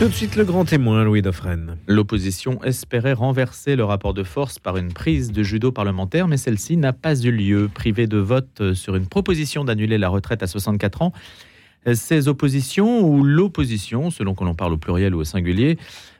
Tout 0.00 0.08
de 0.08 0.12
suite 0.12 0.34
le 0.34 0.44
grand 0.44 0.64
témoin, 0.64 1.04
Louis 1.04 1.22
Dauphren. 1.22 1.76
L'opposition 1.86 2.62
espérait 2.64 3.12
renverser 3.12 3.76
le 3.76 3.84
rapport 3.84 4.12
de 4.12 4.24
force 4.24 4.58
par 4.58 4.76
une 4.76 4.92
prise 4.92 5.30
de 5.30 5.42
judo 5.44 5.70
parlementaire, 5.70 6.26
mais 6.26 6.36
celle-ci 6.36 6.76
n'a 6.76 6.92
pas 6.92 7.14
eu 7.14 7.30
lieu. 7.30 7.70
Privée 7.72 8.08
de 8.08 8.18
vote 8.18 8.74
sur 8.74 8.96
une 8.96 9.06
proposition 9.06 9.64
d'annuler 9.64 9.96
la 9.96 10.08
retraite 10.08 10.42
à 10.42 10.48
64 10.48 11.02
ans, 11.02 11.12
ces 11.94 12.26
oppositions 12.26 13.06
ou 13.08 13.22
l'opposition, 13.22 14.10
selon 14.10 14.34
qu'on 14.34 14.48
en 14.48 14.54
parle 14.54 14.72
au 14.72 14.78
pluriel 14.78 15.14
ou 15.14 15.20
au 15.20 15.24
singulier, 15.24 15.78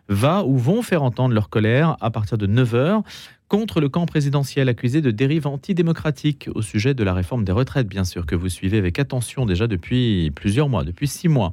va 0.08 0.44
ou 0.44 0.56
vont 0.56 0.82
faire 0.82 1.02
entendre 1.02 1.34
leur 1.34 1.48
colère 1.48 1.96
à 2.00 2.10
partir 2.10 2.38
de 2.38 2.46
9h 2.46 3.02
contre 3.48 3.80
le 3.80 3.88
camp 3.88 4.06
présidentiel 4.06 4.68
accusé 4.68 5.00
de 5.00 5.10
dérive 5.10 5.46
antidémocratique 5.46 6.48
au 6.54 6.62
sujet 6.62 6.94
de 6.94 7.04
la 7.04 7.12
réforme 7.12 7.44
des 7.44 7.52
retraites, 7.52 7.86
bien 7.86 8.04
sûr, 8.04 8.26
que 8.26 8.34
vous 8.34 8.48
suivez 8.48 8.78
avec 8.78 8.98
attention 8.98 9.46
déjà 9.46 9.66
depuis 9.66 10.30
plusieurs 10.34 10.68
mois, 10.68 10.84
depuis 10.84 11.06
six 11.06 11.28
mois. 11.28 11.52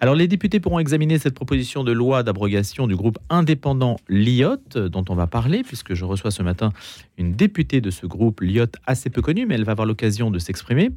Alors 0.00 0.14
les 0.14 0.28
députés 0.28 0.60
pourront 0.60 0.78
examiner 0.78 1.18
cette 1.18 1.34
proposition 1.34 1.82
de 1.82 1.92
loi 1.92 2.22
d'abrogation 2.22 2.86
du 2.86 2.94
groupe 2.94 3.18
indépendant 3.30 3.96
LIOT, 4.08 4.88
dont 4.90 5.04
on 5.08 5.14
va 5.14 5.26
parler, 5.26 5.62
puisque 5.62 5.94
je 5.94 6.04
reçois 6.04 6.30
ce 6.30 6.42
matin 6.42 6.72
une 7.16 7.34
députée 7.34 7.80
de 7.80 7.90
ce 7.90 8.06
groupe 8.06 8.40
LIOT 8.40 8.66
assez 8.86 9.08
peu 9.08 9.22
connue, 9.22 9.46
mais 9.46 9.54
elle 9.54 9.64
va 9.64 9.72
avoir 9.72 9.86
l'occasion 9.86 10.30
de 10.30 10.38
s'exprimer. 10.38 10.90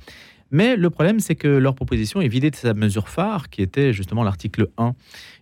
Mais 0.52 0.76
le 0.76 0.90
problème, 0.90 1.20
c'est 1.20 1.36
que 1.36 1.48
leur 1.48 1.76
proposition 1.76 2.22
est 2.22 2.28
vidée 2.28 2.50
de 2.50 2.56
sa 2.56 2.74
mesure 2.74 3.10
phare, 3.10 3.50
qui 3.50 3.62
était 3.62 3.92
justement 3.94 4.24
l'article 4.24 4.70
1, 4.78 4.94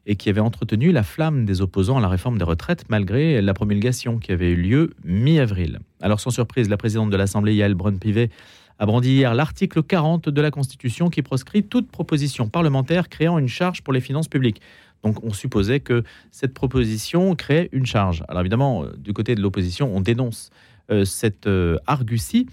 et 0.08 0.16
qui 0.16 0.30
avait 0.30 0.42
entretenu 0.42 0.92
la 0.92 1.04
flamme 1.04 1.46
des 1.46 1.62
opposants 1.62 1.98
à 1.98 2.02
la 2.02 2.08
réforme 2.08 2.38
des 2.38 2.44
retraites, 2.44 2.86
malgré 2.90 3.42
la 3.42 3.54
promulgation 3.54 4.18
qui 4.18 4.32
avait 4.32 4.52
eu 4.52 4.56
lieu 4.56 4.94
mi-avril. 5.04 5.80
Alors 6.02 6.20
sans 6.20 6.32
surprise, 6.32 6.70
la 6.70 6.78
présidente 6.78 7.10
de 7.10 7.18
l'Assemblée, 7.18 7.56
Yael 7.56 7.76
Braun-Pivet, 7.76 8.30
a 8.78 8.86
brandi 8.86 9.10
hier 9.10 9.34
l'article 9.34 9.84
40 9.84 10.30
de 10.30 10.42
la 10.42 10.52
Constitution 10.52 11.10
qui 11.10 11.22
proscrit 11.22 11.64
toute 11.64 11.90
proposition 11.90 12.50
parlementaire 12.50 13.08
créant 13.08 13.40
une 13.40 13.48
charge 13.48 13.82
pour 13.82 13.94
les 13.94 14.02
finances 14.02 14.28
publiques. 14.28 14.62
Donc 15.04 15.24
on 15.24 15.34
supposait 15.34 15.80
que 15.80 16.04
cette 16.32 16.54
proposition 16.54 17.36
créait 17.36 17.70
une 17.72 17.86
charge. 17.86 18.24
Alors 18.28 18.42
évidemment, 18.42 18.84
euh, 18.84 18.94
du 18.98 19.14
côté 19.14 19.36
de 19.36 19.42
l'opposition, 19.42 19.96
on 19.96 20.02
dénonce 20.02 20.50
euh, 20.92 21.06
cette 21.06 21.48
euh, 21.48 21.78
argutie 21.88 22.48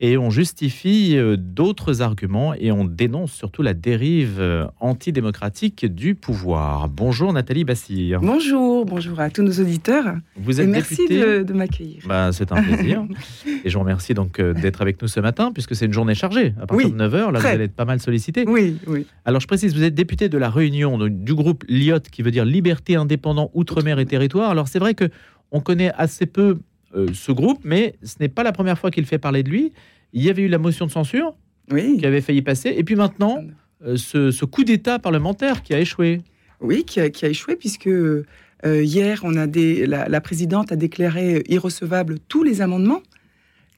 et 0.00 0.18
on 0.18 0.30
justifie 0.30 1.16
euh, 1.16 1.36
d'autres 1.38 2.02
arguments 2.02 2.52
et 2.54 2.72
on 2.72 2.84
dénonce 2.84 3.32
surtout 3.32 3.62
la 3.62 3.74
dérive 3.74 4.36
euh, 4.40 4.66
antidémocratique 4.80 5.86
du 5.86 6.14
pouvoir. 6.14 6.88
Bonjour 6.88 7.32
Nathalie 7.32 7.64
Bassir. 7.64 8.20
Bonjour, 8.20 8.84
bonjour 8.84 9.20
à 9.20 9.30
tous 9.30 9.42
nos 9.42 9.52
auditeurs. 9.52 10.16
Vous 10.36 10.60
êtes 10.60 10.66
et 10.66 10.70
merci 10.70 10.96
députée- 11.08 11.38
de, 11.38 11.42
de 11.44 11.52
m'accueillir. 11.52 12.02
Bah, 12.06 12.30
c'est 12.32 12.50
un 12.52 12.62
plaisir. 12.62 13.04
et 13.64 13.70
je 13.70 13.74
vous 13.74 13.80
remercie 13.80 14.14
donc 14.14 14.40
euh, 14.40 14.52
d'être 14.52 14.82
avec 14.82 15.00
nous 15.00 15.08
ce 15.08 15.20
matin, 15.20 15.52
puisque 15.52 15.76
c'est 15.76 15.86
une 15.86 15.92
journée 15.92 16.14
chargée. 16.14 16.54
À 16.60 16.66
partir 16.66 16.86
Oui, 16.88 16.92
de 16.92 16.98
9h, 16.98 17.32
là, 17.32 17.38
vous 17.38 17.46
allez 17.46 17.64
être 17.64 17.76
pas 17.76 17.84
mal 17.84 18.00
sollicité. 18.00 18.44
Oui, 18.48 18.76
oui. 18.86 19.06
Alors, 19.24 19.40
je 19.40 19.46
précise, 19.46 19.74
vous 19.74 19.82
êtes 19.84 19.94
député 19.94 20.28
de 20.28 20.38
la 20.38 20.50
Réunion, 20.50 20.98
du 21.08 21.34
groupe 21.34 21.64
LIOT, 21.68 22.00
qui 22.10 22.22
veut 22.22 22.30
dire 22.30 22.44
Liberté, 22.44 22.96
Indépendant, 22.96 23.50
Outre-mer 23.54 23.98
et 23.98 24.06
Territoire. 24.06 24.50
Alors, 24.50 24.68
c'est 24.68 24.78
vrai 24.78 24.94
que 24.94 25.04
on 25.52 25.60
connaît 25.60 25.92
assez 25.96 26.26
peu 26.26 26.58
euh, 26.94 27.08
ce 27.12 27.32
groupe, 27.32 27.60
mais 27.64 27.94
ce 28.02 28.14
n'est 28.20 28.28
pas 28.28 28.42
la 28.42 28.52
première 28.52 28.78
fois 28.78 28.90
qu'il 28.90 29.06
fait 29.06 29.18
parler 29.18 29.42
de 29.42 29.50
lui. 29.50 29.72
Il 30.12 30.22
y 30.22 30.30
avait 30.30 30.42
eu 30.42 30.48
la 30.48 30.58
motion 30.58 30.86
de 30.86 30.90
censure 30.90 31.34
Oui, 31.70 31.96
qui 31.98 32.06
avait 32.06 32.20
failli 32.20 32.42
passer, 32.42 32.74
et 32.76 32.84
puis 32.84 32.94
maintenant, 32.94 33.42
euh, 33.84 33.96
ce, 33.96 34.30
ce 34.30 34.44
coup 34.44 34.64
d'État 34.64 34.98
parlementaire 34.98 35.62
qui 35.62 35.74
a 35.74 35.80
échoué. 35.80 36.20
oui 36.60 36.84
qui, 36.84 37.00
a, 37.00 37.10
qui 37.10 37.24
a 37.24 37.28
échoué 37.28 37.56
puisque 37.56 37.88
euh, 37.88 38.24
hier, 38.64 39.20
on 39.24 39.36
a 39.36 39.46
des, 39.46 39.86
la, 39.86 40.08
la 40.08 40.20
présidente 40.20 40.72
a 40.72 40.76
déclaré 40.76 41.42
irrecevables 41.48 42.18
tous 42.28 42.42
les 42.42 42.60
amendements 42.60 43.02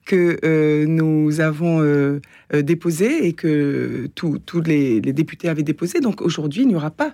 que 0.04 0.84
nous 0.86 1.40
avons 1.40 2.20
déposés 2.54 3.26
et 3.26 3.32
que 3.32 4.08
tous 4.14 4.38
tous 4.38 4.60
les, 4.60 5.00
les 5.00 5.12
députés 5.12 5.48
avaient 5.48 5.64
déposés. 5.64 5.98
Donc 5.98 6.22
aujourd'hui, 6.22 6.62
il 6.62 6.68
n'y 6.68 6.76
aura 6.76 6.92
pas. 6.92 7.12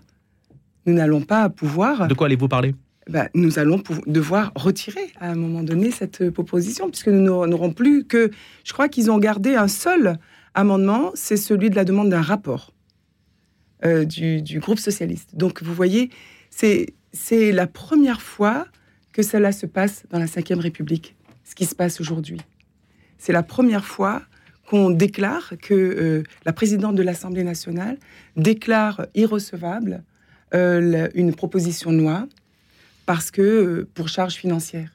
Nous 0.85 0.93
n'allons 0.93 1.23
pas 1.23 1.49
pouvoir. 1.49 2.07
De 2.07 2.13
quoi 2.13 2.27
allez-vous 2.27 2.49
parler? 2.49 2.75
Bah, 3.09 3.29
nous 3.35 3.59
allons 3.59 3.83
devoir 4.07 4.53
retirer 4.55 5.11
à 5.19 5.31
un 5.31 5.35
moment 5.35 5.63
donné 5.63 5.91
cette 5.91 6.23
euh, 6.23 6.31
proposition, 6.31 6.89
puisque 6.89 7.09
nous 7.09 7.21
n'aurons- 7.21 7.73
plus 7.73 8.05
que. 8.05 8.31
Je 8.65 8.73
crois 8.73 8.89
qu'ils 8.89 9.11
ont 9.11 9.19
gardé 9.19 9.55
un 9.55 9.69
seul 9.69 10.19
amendement, 10.55 11.11
c'est 11.15 11.37
celui 11.37 11.71
de 11.71 11.77
la 11.77 11.85
demande 11.85 12.11
d'un 12.11 12.23
rapport 12.23 12.73
euh, 13.85 14.05
du, 14.05 14.61
groupe 14.61 14.79
socialiste. 14.79 15.35
Donc 15.35 15.63
vous 15.63 15.75
voyez, 15.75 16.11
c'est 16.51 17.53
la 17.53 17.67
première 17.67 18.23
fois 18.23 18.67
que 19.13 19.23
cela 19.23 19.53
se 19.53 19.67
passe 19.67 20.05
dans 20.11 20.19
la 20.19 20.27
Ve 20.27 20.59
République, 20.59 21.17
ce 21.45 21.55
qui 21.55 21.65
se 21.65 21.75
passe 21.75 22.01
aujourd'hui. 22.01 22.41
C'est 23.19 23.33
la 23.33 23.43
première 23.43 23.85
fois 23.85 24.23
qu'on 24.69 24.91
déclare 24.91 25.55
que 25.61 25.75
euh, 25.75 26.23
la 26.45 26.53
présidente 26.53 26.95
de 26.95 27.03
l'Assemblée 27.03 27.45
nationale 27.45 27.99
déclare 28.37 29.07
irrecevable 29.15 30.05
une 30.55 31.35
proposition 31.35 31.95
de 31.95 31.97
loi 31.97 32.27
parce 33.07 33.31
que 33.31 33.43
euh, 33.43 33.89
pour 33.95 34.09
charge 34.09 34.35
financière. 34.35 34.91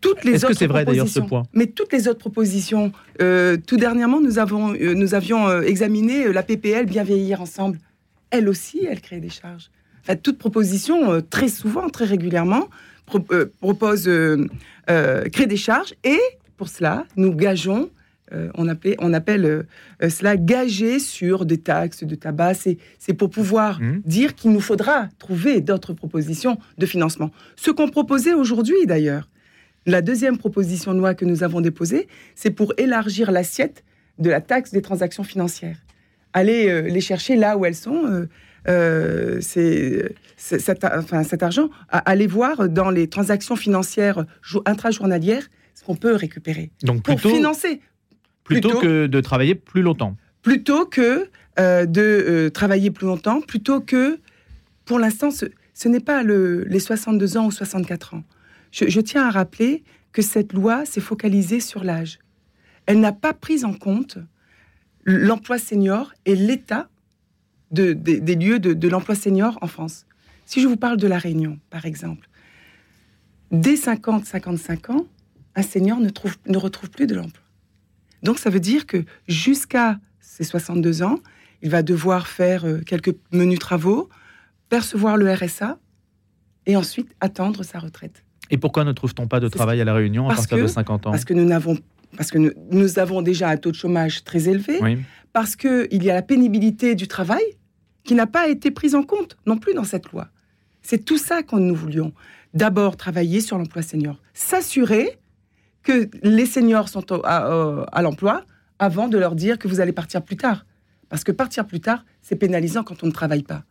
Toutes 0.00 0.24
les 0.24 0.32
Est-ce 0.32 0.42
que 0.46 0.46
autres 0.52 0.58
c'est 0.58 0.66
vrai, 0.66 0.84
d'ailleurs, 0.86 1.06
ce 1.08 1.20
propositions- 1.20 1.28
point 1.28 1.42
Mais 1.52 1.66
toutes 1.66 1.92
les 1.92 2.08
autres 2.08 2.18
propositions, 2.20 2.92
euh, 3.20 3.58
tout 3.66 3.76
dernièrement, 3.76 4.20
nous, 4.20 4.38
avons, 4.38 4.72
euh, 4.74 4.94
nous 4.94 5.14
avions 5.14 5.46
euh, 5.48 5.60
examiné 5.62 6.32
la 6.32 6.42
PPL 6.42 6.86
Bien 6.86 7.02
vieillir 7.04 7.40
ensemble. 7.42 7.78
Elle 8.30 8.48
aussi, 8.48 8.86
elle 8.88 9.00
crée 9.02 9.20
des 9.20 9.28
charges. 9.28 9.70
Enfin, 10.02 10.16
toute 10.16 10.38
proposition, 10.38 11.20
très 11.20 11.48
souvent, 11.48 11.90
très 11.90 12.06
régulièrement, 12.06 12.68
pro- 13.04 13.22
propose, 13.60 14.08
crée 14.86 15.46
des 15.46 15.56
charges 15.58 15.92
et 16.04 16.18
pour 16.56 16.68
cela, 16.68 17.04
nous 17.16 17.34
gageons, 17.34 17.90
on, 18.54 18.68
appelait, 18.68 18.96
on 19.00 19.12
appelle 19.12 19.44
euh, 19.44 19.62
euh, 20.02 20.08
cela 20.10 20.36
gager 20.36 20.98
sur 20.98 21.44
des 21.46 21.58
taxes 21.58 22.04
de 22.04 22.14
tabac. 22.14 22.54
C'est 22.54 23.14
pour 23.14 23.30
pouvoir 23.30 23.80
Mhm. 23.80 24.02
dire 24.04 24.34
qu'il 24.34 24.50
nous 24.52 24.60
faudra 24.60 25.08
trouver 25.18 25.60
d'autres 25.60 25.92
propositions 25.92 26.58
de 26.78 26.86
financement. 26.86 27.30
Ce 27.56 27.70
qu'on 27.70 27.88
proposait 27.88 28.34
aujourd'hui, 28.34 28.86
d'ailleurs, 28.86 29.28
la 29.86 30.02
deuxième 30.02 30.36
proposition 30.38 30.92
de 30.94 30.98
loi 30.98 31.14
que 31.14 31.24
nous 31.24 31.42
avons 31.42 31.60
déposée, 31.60 32.06
c'est 32.34 32.50
pour 32.50 32.74
élargir 32.78 33.30
l'assiette 33.30 33.82
de 34.18 34.28
la 34.30 34.40
taxe 34.40 34.72
des 34.72 34.82
transactions 34.82 35.24
financières. 35.24 35.78
Aller 36.32 36.68
euh, 36.68 36.82
les 36.82 37.00
chercher 37.00 37.36
là 37.36 37.56
où 37.56 37.64
elles 37.64 37.74
sont. 37.74 38.04
euh, 38.06 38.26
euh, 38.68 39.38
c'est 39.40 40.14
cet, 40.36 40.84
enfin, 40.84 41.22
cet 41.22 41.42
argent, 41.42 41.70
aller 41.88 42.26
voir 42.26 42.68
dans 42.68 42.90
les 42.90 43.08
transactions 43.08 43.56
financières 43.56 44.26
jou- 44.42 44.60
intrajournalières 44.66 45.48
ce 45.74 45.82
qu'on 45.82 45.96
peut 45.96 46.14
récupérer 46.14 46.70
Donc 46.82 47.02
pour 47.02 47.18
financer 47.36 47.80
plutôt 48.44 48.68
plutôt- 48.70 48.80
que 48.82 49.06
de 49.06 49.20
travailler 49.20 49.54
plus 49.54 49.82
longtemps. 49.82 50.16
plutôt 50.42 50.86
que 50.86 51.28
euh, 51.58 51.84
de 51.86 52.00
euh, 52.00 52.50
travailler 52.50 52.90
plus 52.90 53.06
longtemps, 53.06 53.40
plutôt 53.40 53.80
que, 53.80 54.18
pour 54.84 54.98
l'instant, 54.98 55.30
ce, 55.30 55.46
ce 55.74 55.88
n'est 55.88 56.00
pas 56.00 56.22
le- 56.22 56.64
les 56.64 56.80
62 56.80 57.36
ans 57.36 57.46
ou 57.46 57.50
64 57.50 58.14
ans. 58.14 58.24
Je, 58.72 58.88
je 58.88 59.00
tiens 59.00 59.26
à 59.26 59.30
rappeler 59.30 59.82
que 60.12 60.22
cette 60.22 60.52
loi 60.52 60.84
s'est 60.86 61.00
focalisée 61.00 61.60
sur 61.60 61.84
l'âge. 61.84 62.18
Elle 62.86 63.00
n'a 63.00 63.12
pas 63.12 63.32
pris 63.34 63.64
en 63.64 63.72
compte 63.74 64.18
l'emploi 65.04 65.58
senior 65.58 66.12
et 66.24 66.34
l'état 66.34 66.88
de- 67.72 67.92
des- 67.92 68.20
des 68.20 68.34
lieux 68.36 68.58
de, 68.58 68.72
de 68.72 68.88
l'emploi 68.88 69.14
senior 69.14 69.58
en 69.60 69.66
France. 69.66 70.06
Si 70.46 70.60
je 70.62 70.66
vous 70.68 70.76
parle 70.76 70.96
de 70.96 71.06
la 71.06 71.18
Réunion, 71.18 71.58
par 71.70 71.84
exemple, 71.84 72.28
dès 73.50 73.74
50-55 73.76 74.90
ans, 74.92 75.06
un 75.56 75.62
senior 75.62 75.98
ne, 76.00 76.08
trouve, 76.10 76.36
ne 76.46 76.56
retrouve 76.56 76.90
plus 76.90 77.06
de 77.06 77.14
l'emploi. 77.14 77.42
Donc 78.22 78.38
ça 78.38 78.50
veut 78.50 78.60
dire 78.60 78.86
que 78.86 79.04
jusqu'à 79.28 79.98
ses 80.20 80.44
62 80.44 81.02
ans, 81.02 81.18
il 81.62 81.70
va 81.70 81.82
devoir 81.82 82.26
faire 82.26 82.64
euh, 82.64 82.80
quelques 82.84 83.14
menus 83.32 83.58
travaux, 83.58 84.08
percevoir 84.68 85.16
le 85.16 85.32
RSA 85.32 85.78
et 86.66 86.76
ensuite 86.76 87.14
attendre 87.20 87.62
sa 87.62 87.78
retraite. 87.78 88.24
Et 88.50 88.56
pourquoi 88.58 88.84
ne 88.84 88.92
trouve-t-on 88.92 89.26
pas 89.28 89.40
de 89.40 89.48
travail 89.48 89.80
à 89.80 89.84
La 89.84 89.94
Réunion 89.94 90.26
à 90.26 90.34
parce 90.34 90.40
partir 90.42 90.56
que- 90.58 90.62
de 90.62 90.66
50 90.68 91.06
ans? 91.06 91.10
Parce 91.12 91.24
que 91.24 91.34
nous 91.34 91.44
n'avons 91.44 91.78
parce 92.16 92.32
que 92.32 92.38
nous, 92.38 92.50
nous 92.72 92.98
avons 92.98 93.22
déjà 93.22 93.48
un 93.50 93.56
taux 93.56 93.70
de 93.70 93.76
chômage 93.76 94.24
très 94.24 94.48
élevé, 94.48 94.78
Oui. 94.82 94.98
parce 95.32 95.54
qu'il 95.54 96.02
y 96.02 96.10
a 96.10 96.14
la 96.14 96.22
pénibilité 96.22 96.96
du 96.96 97.06
travail 97.06 97.42
qui 98.02 98.16
n'a 98.16 98.26
pas 98.26 98.48
été 98.48 98.72
prise 98.72 98.96
en 98.96 99.04
compte 99.04 99.36
non 99.46 99.58
plus 99.58 99.74
dans 99.74 99.84
cette 99.84 100.10
loi. 100.10 100.26
C'est 100.82 101.04
tout 101.04 101.18
ça 101.18 101.44
que 101.44 101.54
nous 101.54 101.74
voulions. 101.74 102.12
D'abord, 102.52 102.96
travailler 102.96 103.40
sur 103.40 103.58
l'emploi 103.58 103.82
senior. 103.82 104.20
S'assurer 104.34 105.19
les 106.22 106.46
seniors 106.46 106.88
sont 106.88 107.12
au- 107.12 107.22
à, 107.24 108.02
l'emploi 108.02 108.44
avant 108.78 109.08
de 109.08 109.18
leur 109.18 109.34
dire 109.34 109.58
que 109.58 109.68
vous 109.68 109.80
allez 109.80 109.92
partir 109.92 110.22
plus 110.22 110.36
tard. 110.36 110.64
Parce 111.08 111.24
que 111.24 111.32
partir 111.32 111.66
plus 111.66 111.80
tard, 111.80 112.04
c'est 112.22 112.36
pénalisant 112.36 112.82
quand 112.84 113.02
on 113.02 113.06
ne 113.06 113.12
travaille 113.12 113.42
pas. 113.42 113.64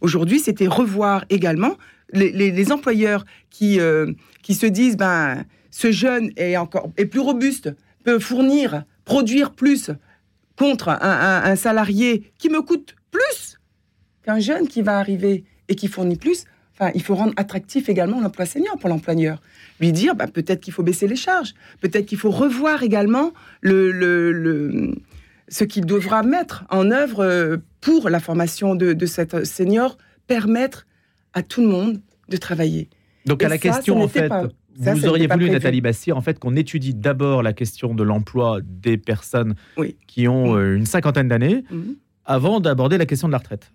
Aujourd'hui, 0.00 0.38
c'était 0.38 0.66
revoir 0.66 1.24
également 1.30 1.76
les, 2.12 2.72
employeurs 2.72 3.24
qui, 3.50 3.80
euh, 3.80 4.12
qui 4.42 4.54
se 4.54 4.66
disent 4.66 4.96
ben, 4.96 5.44
ce 5.70 5.90
jeune 5.90 6.30
est, 6.36 6.56
encore, 6.56 6.90
est 6.96 7.06
plus 7.06 7.20
robuste, 7.20 7.74
peut 8.04 8.18
fournir, 8.18 8.84
produire 9.04 9.52
plus 9.52 9.90
contre 10.56 10.88
un 10.88 11.56
salarié 11.56 12.30
qui 12.38 12.48
me 12.48 12.62
coûte 12.62 12.94
plus 13.10 13.58
qu'un 14.22 14.38
jeune 14.40 14.68
qui 14.68 14.82
va 14.82 14.98
arriver 14.98 15.44
et 15.68 15.74
qui 15.74 15.88
fournit 15.88 16.16
plus. 16.16 16.44
Enfin, 16.78 16.90
il 16.94 17.02
faut 17.02 17.14
rendre 17.14 17.32
attractif 17.36 17.88
également 17.88 18.20
l'emploi 18.20 18.46
senior 18.46 18.76
pour 18.78 18.88
l'employeur. 18.88 19.40
Lui 19.80 19.92
dire, 19.92 20.14
bah, 20.16 20.26
peut-être 20.26 20.60
qu'il 20.60 20.72
faut 20.72 20.82
baisser 20.82 21.06
les 21.06 21.16
charges, 21.16 21.54
peut-être 21.80 22.06
qu'il 22.06 22.18
faut 22.18 22.30
revoir 22.30 22.82
également 22.82 23.32
le, 23.60 23.92
le- 23.92 24.32
le- 24.32 24.94
ce 25.48 25.62
qu'il 25.64 25.86
devra 25.86 26.22
mettre 26.22 26.64
en 26.70 26.90
œuvre 26.90 27.20
euh, 27.24 27.56
pour 27.80 28.08
la 28.10 28.18
formation 28.18 28.74
de, 28.74 28.92
de 28.92 29.06
cette 29.06 29.44
senior 29.44 29.98
permettre 30.26 30.86
à 31.32 31.42
tout 31.42 31.60
le 31.60 31.68
monde 31.68 32.00
de 32.28 32.36
travailler. 32.36 32.88
Donc 33.26 33.42
à 33.42 33.48
la 33.48 33.54
ça, 33.56 33.58
question, 33.60 34.02
en 34.02 34.08
fait, 34.08 34.28
pas- 34.28 34.48
vous 34.76 35.00
ça 35.00 35.08
auriez 35.08 35.28
voulu. 35.28 35.50
Nathalie 35.50 35.80
Bassire, 35.80 36.16
en 36.16 36.20
fait, 36.22 36.40
qu'on 36.40 36.56
étudie 36.56 36.94
d'abord 36.94 37.42
la 37.44 37.52
question 37.52 37.94
de 37.94 38.02
l'emploi 38.02 38.58
des 38.64 38.96
personnes 38.98 39.54
Oui. 39.76 39.96
qui 40.08 40.26
ont 40.26 40.56
euh, 40.56 40.74
une 40.76 40.86
cinquantaine 40.86 41.28
d'années 41.28 41.62
Mhm. 41.70 41.94
avant 42.24 42.58
d'aborder 42.58 42.98
la 42.98 43.06
question 43.06 43.28
de 43.28 43.32
la 43.32 43.38
retraite. 43.38 43.70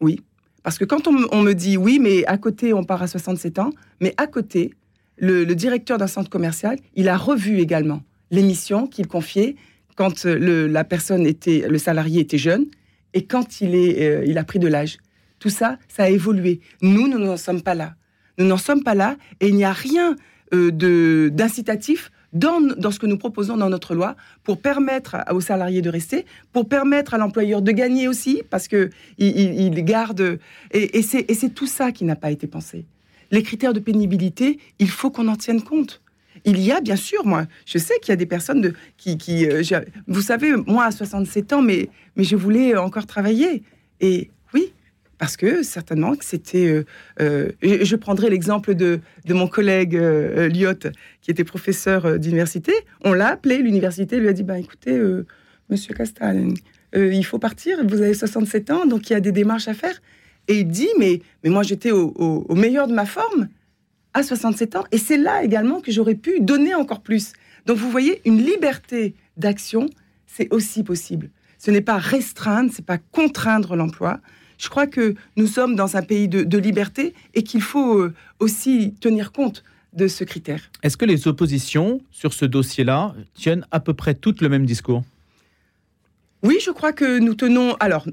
Parce 0.63 0.77
que 0.77 0.85
quand 0.85 1.07
on, 1.07 1.41
me- 1.41 1.53
dit 1.53 1.77
oui, 1.77 2.00
mais 2.00 2.25
à 2.25 2.38
côté, 2.38 2.73
on 2.73 2.83
part 2.83 3.01
à 3.01 3.07
67 3.07 3.59
ans, 3.59 3.71
mais 4.01 4.13
à 4.17 4.27
côté, 4.27 4.73
le, 5.17 5.45
directeur 5.53 5.97
d'un 5.97 6.07
centre 6.07 6.29
commercial, 6.29 6.77
il 6.95 7.09
a 7.09 7.17
revu 7.17 7.59
également 7.59 8.01
l'émission 8.31 8.88
qu'il 8.88 9.07
confiait 9.07 9.56
quand 9.95 10.25
euh, 10.25 10.38
le, 10.38 10.67
la 10.67 10.83
personne 10.83 11.25
était, 11.25 11.65
le 11.67 11.77
salarié 11.77 12.21
était 12.21 12.38
jeune 12.38 12.65
et 13.13 13.25
quand 13.25 13.59
il, 13.61 13.75
est, 13.75 14.01
euh, 14.01 14.25
il 14.25 14.38
a 14.38 14.44
pris 14.44 14.59
de 14.59 14.67
l'âge. 14.67 14.97
Tout 15.39 15.50
ça, 15.50 15.77
ça 15.88 16.03
a 16.03 16.09
évolué. 16.09 16.61
Nous, 16.81 17.07
nous 17.07 17.17
n'en 17.17 17.38
sommes 17.38 17.61
pas 17.61 17.75
là. 17.75 17.95
Nous 18.38 18.45
n'en 18.45 18.57
sommes 18.57 18.83
pas 18.83 18.95
là 18.95 19.17
et 19.41 19.50
il 19.50 19.56
n'y 19.56 19.65
a 19.65 19.73
rien 19.73 20.15
euh, 20.53 20.71
d'incitatif 21.29 22.11
dans, 22.34 22.62
dans 22.62 22.92
ce 22.92 23.00
que 23.00 23.06
nous 23.08 23.18
proposons 23.18 23.58
dans 23.58 23.70
notre 23.70 23.96
loi 23.96 24.16
pour 24.44 24.62
permettre 24.62 25.18
aux 25.31 25.42
salariés 25.42 25.81
de 25.81 25.90
rester, 25.90 26.26
pour 26.54 26.68
permettre 26.68 27.14
à 27.14 27.18
l'employeur 27.18 27.62
de 27.62 27.72
gagner 27.72 28.08
aussi, 28.08 28.44
parce 28.50 28.68
que 28.68 28.90
il, 29.18 29.84
garde. 29.84 30.40
Et, 30.72 31.00
et 31.00 31.02
c'est 31.02 31.50
tout 31.54 31.68
ça 31.68 31.92
qui 31.92 32.06
n'a 32.06 32.16
pas 32.16 32.31
été 32.31 32.48
pensé. 32.48 32.86
Les 33.31 33.44
critères 33.44 33.74
de 33.74 33.80
pénibilité, 33.80 34.60
il 34.80 34.90
faut 34.90 35.12
qu'on 35.12 35.28
en 35.28 35.36
tienne 35.36 35.62
compte. 35.62 36.02
Il 36.46 36.60
y 36.60 36.72
a 36.72 36.81
bien 36.81 36.96
sûr, 36.96 37.26
moi, 37.26 37.46
je 37.66 37.78
sais 37.78 38.00
qu'il 38.00 38.10
y 38.10 38.14
a 38.14 38.16
des 38.16 38.26
personnes 38.26 38.62
de, 38.62 38.74
qui, 38.98 39.18
qui 39.18 39.46
euh, 39.46 39.62
vous 40.08 40.22
savez, 40.22 40.56
moi 40.56 40.86
à 40.86 40.92
67 40.92 41.54
ans, 41.54 41.62
mais, 41.62 41.90
mais 42.16 42.24
je 42.24 42.36
voulais 42.36 42.76
encore 42.76 43.06
travailler. 43.06 43.64
Et 44.00 44.30
parce 45.19 45.38
que 45.38 45.62
certainement 45.62 46.16
que 46.16 46.25
c'était. 46.25 46.66
euh, 46.66 46.83
euh, 47.21 47.50
je 47.62 47.95
prendrai 47.95 48.30
l'exemple 48.31 48.74
de, 48.74 49.00
de 49.25 49.33
mon 49.36 49.48
collègue 49.48 49.95
euh, 49.95 50.45
euh, 50.45 50.50
Lyotte, 50.50 50.88
qui 51.21 51.30
était 51.30 51.44
professeur 51.44 52.18
d'université. 52.18 52.71
On 53.04 53.13
l'a 53.13 53.27
appelé, 53.27 53.57
l'université 53.60 54.19
lui 54.19 54.27
a 54.30 54.33
dit 54.33 54.44
bah, 54.44 54.57
écoutez, 54.57 55.00
monsieur 55.69 55.94
Castal, 55.94 56.48
il 56.95 57.24
faut 57.24 57.38
partir, 57.38 57.77
vous 57.86 58.01
avez 58.01 58.16
67 58.16 58.71
ans, 58.71 58.86
donc 58.88 59.10
il 59.10 59.13
y 59.13 59.16
a 59.16 59.19
des 59.19 59.31
démarches 59.31 59.68
à 59.68 59.74
faire. 59.75 60.01
Et 60.48 60.62
il 60.62 60.68
dit 60.68 60.89
mais, 60.98 61.21
mais 61.44 61.51
moi 61.51 61.62
j'étais 61.62 61.92
au, 61.92 62.13
au- 62.18 62.45
au 62.50 62.56
meilleur 62.56 62.88
de 62.88 62.94
ma 62.94 63.06
forme 63.06 63.50
à 64.16 64.24
67 64.24 64.75
ans, 64.77 64.86
et 64.92 64.98
c'est 64.98 65.18
là 65.18 65.44
également 65.44 65.81
que 65.81 65.92
j'aurais 65.92 66.16
pu 66.16 66.39
donner 66.39 66.74
encore 66.74 67.01
plus. 67.01 67.33
Donc 67.68 67.77
vous 67.77 67.92
voyez, 67.92 68.21
une 68.25 68.38
liberté 68.44 69.13
d'action, 69.38 69.86
c'est 70.25 70.51
aussi 70.51 70.81
possible. 70.83 71.30
Ce 71.60 71.69
n'est 71.71 71.81
pas 71.81 71.98
restreindre, 71.98 72.71
c'est 72.74 72.86
pas 72.86 72.98
contraindre 72.98 73.75
l'emploi. 73.75 74.19
Je 74.59 74.69
crois 74.69 74.85
que 74.88 75.15
nous 75.38 75.47
sommes 75.47 75.75
dans 75.75 75.95
un 75.95 76.01
pays 76.03 76.27
de, 76.27 76.44
de 76.44 76.57
liberté 76.59 77.13
et 77.33 77.41
qu'il 77.44 77.61
faut 77.61 77.97
euh, 78.00 78.13
aussi 78.39 78.94
tenir 79.00 79.31
compte 79.31 79.63
de 79.94 80.07
ce 80.07 80.23
critère. 80.23 80.69
Est-ce 80.83 80.97
que 80.97 81.06
les 81.06 81.27
oppositions 81.27 82.01
sur 82.11 82.33
ce 82.33 82.45
dossier-là 82.45 83.15
tiennent 83.33 83.65
à 83.71 83.79
peu 83.79 83.94
près 83.95 84.13
toutes 84.13 84.41
le 84.41 84.50
même 84.50 84.65
discours? 84.67 85.03
Oui, 86.44 86.57
je 86.63 86.69
crois 86.71 86.94
que 86.94 87.19
nous 87.19 87.33
tenons. 87.33 87.73
Alors, 87.79 88.06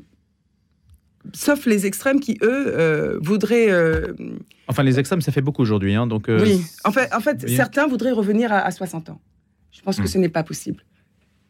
sauf 1.35 1.67
les 1.67 1.85
extrêmes 1.87 2.21
qui, 2.21 2.39
eux, 2.43 2.67
euh, 2.79 3.19
voudraient. 3.21 3.71
euh, 3.71 4.15
Enfin, 4.69 4.83
les 4.85 4.99
extrêmes, 4.99 5.21
ça 5.21 5.33
fait 5.33 5.41
beaucoup 5.43 5.63
aujourd'hui. 5.63 5.95
hein, 5.95 6.07
donc, 6.07 6.29
euh, 6.29 6.41
oui, 6.43 6.63
en 6.85 6.93
fait, 6.93 7.13
en 7.13 7.21
fait 7.21 7.45
oui. 7.47 7.55
certains 7.57 7.87
voudraient 7.87 8.13
revenir 8.13 8.53
à, 8.53 8.59
à 8.61 8.71
60 8.71 9.11
ans. 9.11 9.21
Je 9.73 9.83
pense 9.83 9.99
Hmm. 9.99 10.03
que 10.03 10.09
ce 10.09 10.19
n'est 10.19 10.29
pas 10.29 10.43
possible. 10.45 10.85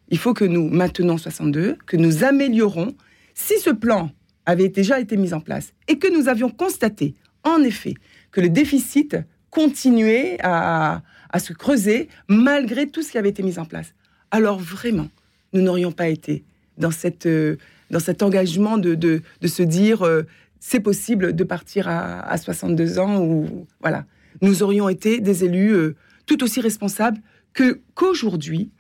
Il 0.09 0.19
faut 0.19 0.35
que 0.35 0.45
nous 0.45 0.69
maintenons 0.69 1.19
62, 1.19 1.77
que 1.87 1.97
nous 1.97 2.25
améliorons. 2.25 2.95
Si 3.35 3.59
ce 3.61 3.71
plan 3.71 4.11
avait 4.47 4.69
déjà 4.69 5.01
été 5.01 5.17
mis 5.17 5.35
en 5.35 5.41
place 5.41 5.75
et 5.89 5.99
que 5.99 6.09
nous 6.09 6.29
avions 6.29 6.49
constaté, 6.49 7.15
en 7.45 7.63
effet, 7.63 7.95
que 8.31 8.41
le 8.41 8.49
déficit 8.49 9.17
continuait 9.51 10.39
à, 10.43 11.03
à 11.31 11.39
se 11.39 11.53
creuser 11.53 12.09
malgré 12.29 12.87
tout 12.87 13.03
ce 13.03 13.13
qui 13.13 13.19
avait 13.19 13.29
été 13.29 13.43
mis 13.43 13.59
en 13.59 13.65
place, 13.65 13.95
alors 14.31 14.59
vraiment, 14.59 15.09
nous 15.53 15.63
n'aurions 15.63 15.93
pas 15.93 16.09
été 16.09 16.45
dans, 16.79 16.91
cette, 16.91 17.27
euh, 17.27 17.57
dans 17.91 18.01
cet 18.01 18.23
engagement 18.23 18.79
de, 18.79 18.95
de, 18.95 19.23
de 19.41 19.49
se 19.49 19.63
dire 19.63 20.03
euh, 20.03 20.23
c'est 20.61 20.81
possible 20.81 21.35
de 21.35 21.45
partir 21.45 21.89
à, 21.89 22.21
à 22.21 22.37
62 22.37 22.99
ans 22.99 23.21
ou 23.23 23.67
voilà. 23.81 24.05
Nous 24.43 24.63
aurions 24.63 24.89
été 24.89 25.21
des 25.21 25.45
élus 25.45 25.73
euh, 25.73 25.95
tout 26.27 26.43
aussi 26.43 26.61
responsables 26.61 27.19
qu'aujourd'hui, 27.55 28.71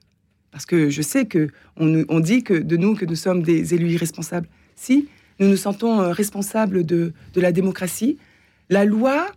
parce 0.50 0.66
que 0.66 0.90
je 0.90 1.00
sais 1.02 1.24
que 1.24 1.48
on, 1.78 2.04
on 2.08 2.20
dit 2.20 2.42
que 2.42 2.54
de 2.54 2.76
nous 2.76 2.94
que 2.94 3.06
nous 3.06 3.16
sommes 3.16 3.42
des 3.42 3.74
élus 3.74 3.92
irresponsables. 3.92 4.48
Si 4.74 5.08
nous 5.38 5.48
nous 5.48 5.56
sentons 5.56 6.00
euh, 6.00 6.12
responsables 6.12 6.84
de, 6.84 7.12
de 7.34 7.40
la 7.40 7.52
démocratie, 7.52 8.18
la 8.70 8.84
loi, 8.84 9.30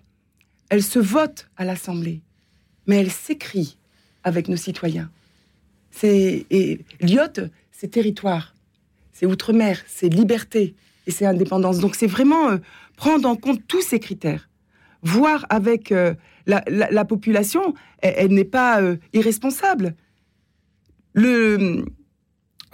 elle 0.69 0.83
se 0.83 0.99
vote 0.99 1.49
à 1.57 1.65
l'Assemblée, 1.65 2.21
mais 2.87 2.97
elle 2.97 3.11
s'écrit 3.11 3.77
avec 4.23 4.47
nos 4.47 4.55
citoyens. 4.57 5.09
C'est 5.91 6.45
et 6.49 6.79
Lyotte, 7.01 7.41
c'est 7.71 7.89
territoire, 7.89 8.55
c'est 9.11 9.25
outre-mer, 9.25 9.81
c'est 9.87 10.09
liberté 10.09 10.75
et 11.07 11.11
c'est 11.11 11.25
indépendance. 11.25 11.79
Donc 11.79 11.95
c'est 11.95 12.07
vraiment 12.07 12.49
euh, 12.51 12.57
prendre 12.95 13.27
en 13.27 13.35
compte 13.35 13.61
tous 13.67 13.81
ces 13.81 13.99
critères, 13.99 14.49
voir 15.01 15.45
avec 15.49 15.91
euh, 15.91 16.13
la, 16.45 16.63
la- 16.67 16.89
la 16.91 17.05
population, 17.05 17.73
elle, 18.01 18.31
n'est 18.33 18.43
pas 18.45 18.81
irresponsable. 19.13 19.95
Le, 21.13 21.85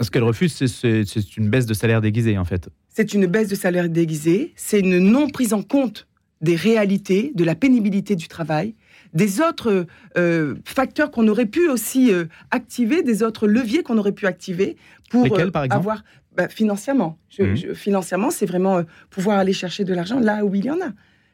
Ce 0.01 0.10
qu'elle 0.12 0.24
refuse, 0.24 0.54
c'est 0.54 1.38
une 1.38 1.50
baisse 1.50 1.66
de 1.66 1.74
salaire 1.74 2.01
déguisée, 2.01 2.38
en 2.38 2.45
fait. 2.45 2.69
C'est 2.95 3.13
une 3.13 3.25
baisse 3.27 3.50
de 3.50 3.56
salaire 3.56 3.89
déguisée, 3.89 4.53
c'est 4.56 4.80
une 4.80 5.00
non 5.00 5.27
prise 5.30 5.53
en 5.53 5.62
compte 5.62 6.07
des 6.42 6.56
réalités, 6.56 7.31
de 7.36 7.44
la 7.44 7.53
pénibilité 7.53 8.15
du 8.15 8.27
travail, 8.30 8.74
des 9.13 9.42
autres 9.42 9.86
euh, 10.18 10.56
facteurs 10.63 11.12
qu'on 11.12 11.27
aurait 11.27 11.45
pu 11.45 11.68
aussi 11.69 12.12
euh, 12.13 12.25
activer, 12.51 13.03
des 13.03 13.21
autres 13.21 13.47
leviers 13.47 13.83
qu'on 13.83 13.97
aurait 13.97 14.13
pu 14.13 14.27
activer 14.27 14.77
pour 15.09 15.25
Lesquels, 15.25 15.47
euh, 15.47 15.51
par 15.51 15.63
exemple? 15.65 15.80
avoir 15.81 16.03
bah, 16.38 16.47
financièrement. 16.50 17.18
Je- 17.30 17.56
je- 17.56 17.74
financièrement, 17.74 18.30
c'est 18.31 18.45
vraiment 18.45 18.81
pouvoir 19.09 19.39
aller 19.39 19.53
chercher 19.53 19.83
de 19.83 19.94
l'argent 19.94 20.19
là 20.19 20.45
où 20.45 20.56
il 20.56 20.63
y 20.65 20.71
en 20.71 20.75
a. 20.81 20.91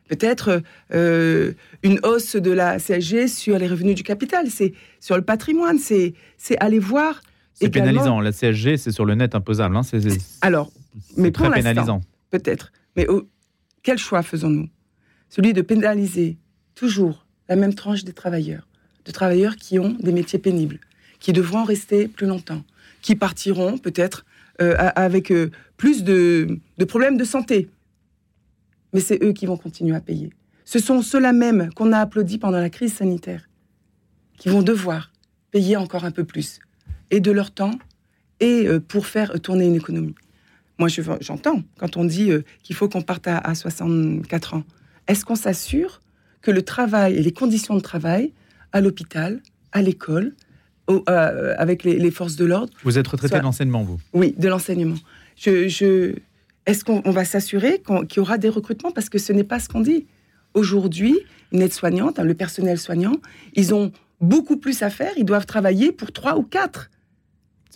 Peut-être 0.10 0.62
euh, 0.94 1.54
une 1.84 2.00
hausse 2.04 2.36
de 2.36 2.52
la 2.52 2.80
CSG 2.80 3.28
sur 3.28 3.58
les 3.60 3.68
revenus 3.68 3.96
du 3.96 4.04
capital, 4.04 4.50
c'est 4.50 4.74
sur 5.00 5.16
le 5.16 5.22
patrimoine, 5.22 5.78
c'est 5.78 6.14
aller 6.60 6.80
voir. 6.80 7.22
C'est 7.54 7.70
pénalisant. 7.70 8.20
La 8.20 8.32
CSG, 8.32 8.78
c'est 8.78 8.92
sur 8.92 9.06
le 9.06 9.14
net 9.16 9.36
imposable. 9.36 9.76
hein, 9.78 9.82
Alors, 10.42 10.72
mais 11.18 11.32
pour 11.32 11.46
très 11.48 11.56
l'instant, 11.56 11.70
pénalisant. 11.72 12.02
peut-être. 12.30 12.72
Mais 12.96 13.06
oh, 13.10 13.28
quel 13.84 13.98
choix 13.98 14.22
faisons-nous? 14.24 14.70
Celui 15.30 15.54
de 15.54 15.62
pénaliser 15.62 16.38
toujours 16.76 17.26
la 17.50 17.56
même 17.56 17.74
tranche 17.74 18.04
des 18.04 18.14
travailleurs, 18.14 18.68
de 19.06 19.12
travailleurs 19.12 19.56
qui 19.56 19.80
ont 19.80 19.96
des 20.00 20.12
métiers 20.12 20.40
pénibles, 20.40 20.80
qui 21.20 21.34
devront 21.34 21.64
rester 21.64 22.08
plus 22.08 22.28
longtemps, 22.28 22.64
qui 23.02 23.16
partiront 23.16 23.78
peut-être 23.78 24.26
euh, 24.62 24.76
avec 24.96 25.32
euh, 25.32 25.52
plus 25.78 26.04
de, 26.04 26.60
de 26.78 26.86
problèmes 26.86 27.18
de 27.18 27.24
santé. 27.24 27.70
Mais 28.94 29.00
c'est 29.00 29.24
eux 29.24 29.32
qui 29.32 29.46
vont 29.46 29.58
continuer 29.58 29.96
à 29.96 30.02
payer. 30.02 30.32
Ce 30.66 30.80
sont 30.80 31.02
ceux-là 31.02 31.34
même 31.34 31.74
qu'on 31.74 31.92
a 31.94 32.00
applaudis 32.00 32.38
pendant 32.38 32.60
la 32.60 32.70
crise 32.70 32.94
sanitaire, 32.94 33.50
qui 34.38 34.50
vont 34.50 34.62
devoir 34.62 35.12
payer 35.52 35.78
encore 35.78 36.06
un 36.06 36.12
peu 36.12 36.24
plus, 36.24 36.60
et 37.10 37.20
de 37.20 37.32
leur 37.32 37.52
temps, 37.52 37.78
et 38.40 38.68
euh, 38.68 38.80
pour 38.80 39.06
faire 39.06 39.40
tourner 39.42 39.66
une 39.66 39.76
économie. 39.76 40.16
Moi, 40.82 40.88
je- 40.88 41.04
j'entends 41.22 41.62
quand 41.78 41.96
on 41.96 42.06
dit 42.06 42.32
euh, 42.32 42.42
qu'il 42.64 42.76
faut 42.76 42.90
qu'on 42.90 43.04
parte 43.04 43.28
à, 43.28 43.38
à 43.38 43.54
64 43.54 44.56
ans. 44.56 44.64
Est-ce 45.08 45.26
qu'on 45.26 45.36
s'assure 45.36 46.02
que 46.42 46.50
le 46.50 46.64
travail 46.64 47.18
et 47.18 47.22
les 47.22 47.32
conditions 47.32 47.76
de 47.76 47.82
travail 47.82 48.34
à 48.72 48.82
l'hôpital, 48.82 49.44
à 49.74 49.84
l'école, 49.84 50.34
au- 50.88 51.04
euh, 51.08 51.54
avec 51.60 51.84
les, 51.84 52.00
les 52.00 52.10
forces 52.10 52.36
de 52.36 52.46
l'ordre, 52.46 52.74
Vous 52.84 52.98
êtes 52.98 53.08
retraité 53.08 53.30
Soit- 53.34 53.38
de 53.42 53.44
l'enseignement, 53.44 53.84
vous? 53.84 54.00
Oui, 54.14 54.34
de 54.40 54.48
l'enseignement. 54.48 54.96
Je, 55.38 55.68
je- 55.68 56.16
Est-ce 56.66 56.84
qu'on 56.84 57.04
on 57.06 57.12
va 57.12 57.26
s'assurer 57.26 57.80
qu'il 58.10 58.18
y 58.18 58.20
aura 58.20 58.40
des 58.40 58.50
recrutements? 58.50 58.92
Parce 58.92 59.10
que 59.10 59.20
ce 59.20 59.32
n'est 59.34 59.44
pas 59.44 59.60
ce 59.60 59.70
qu'on 59.70 59.82
dit. 59.82 60.08
Aujourd'hui, 60.56 61.16
une 61.52 61.62
aide-soignante, 61.62 62.18
hein, 62.18 62.24
le 62.24 62.34
personnel 62.34 62.80
soignant, 62.80 63.18
ils 63.54 63.74
ont 63.76 63.92
beaucoup 64.20 64.58
plus 64.58 64.82
à 64.82 64.90
faire. 64.90 65.12
Ils 65.16 65.26
doivent 65.26 65.46
travailler 65.46 65.92
pour 65.92 66.12
trois 66.12 66.38
ou 66.40 66.44
quatre. 66.44 66.90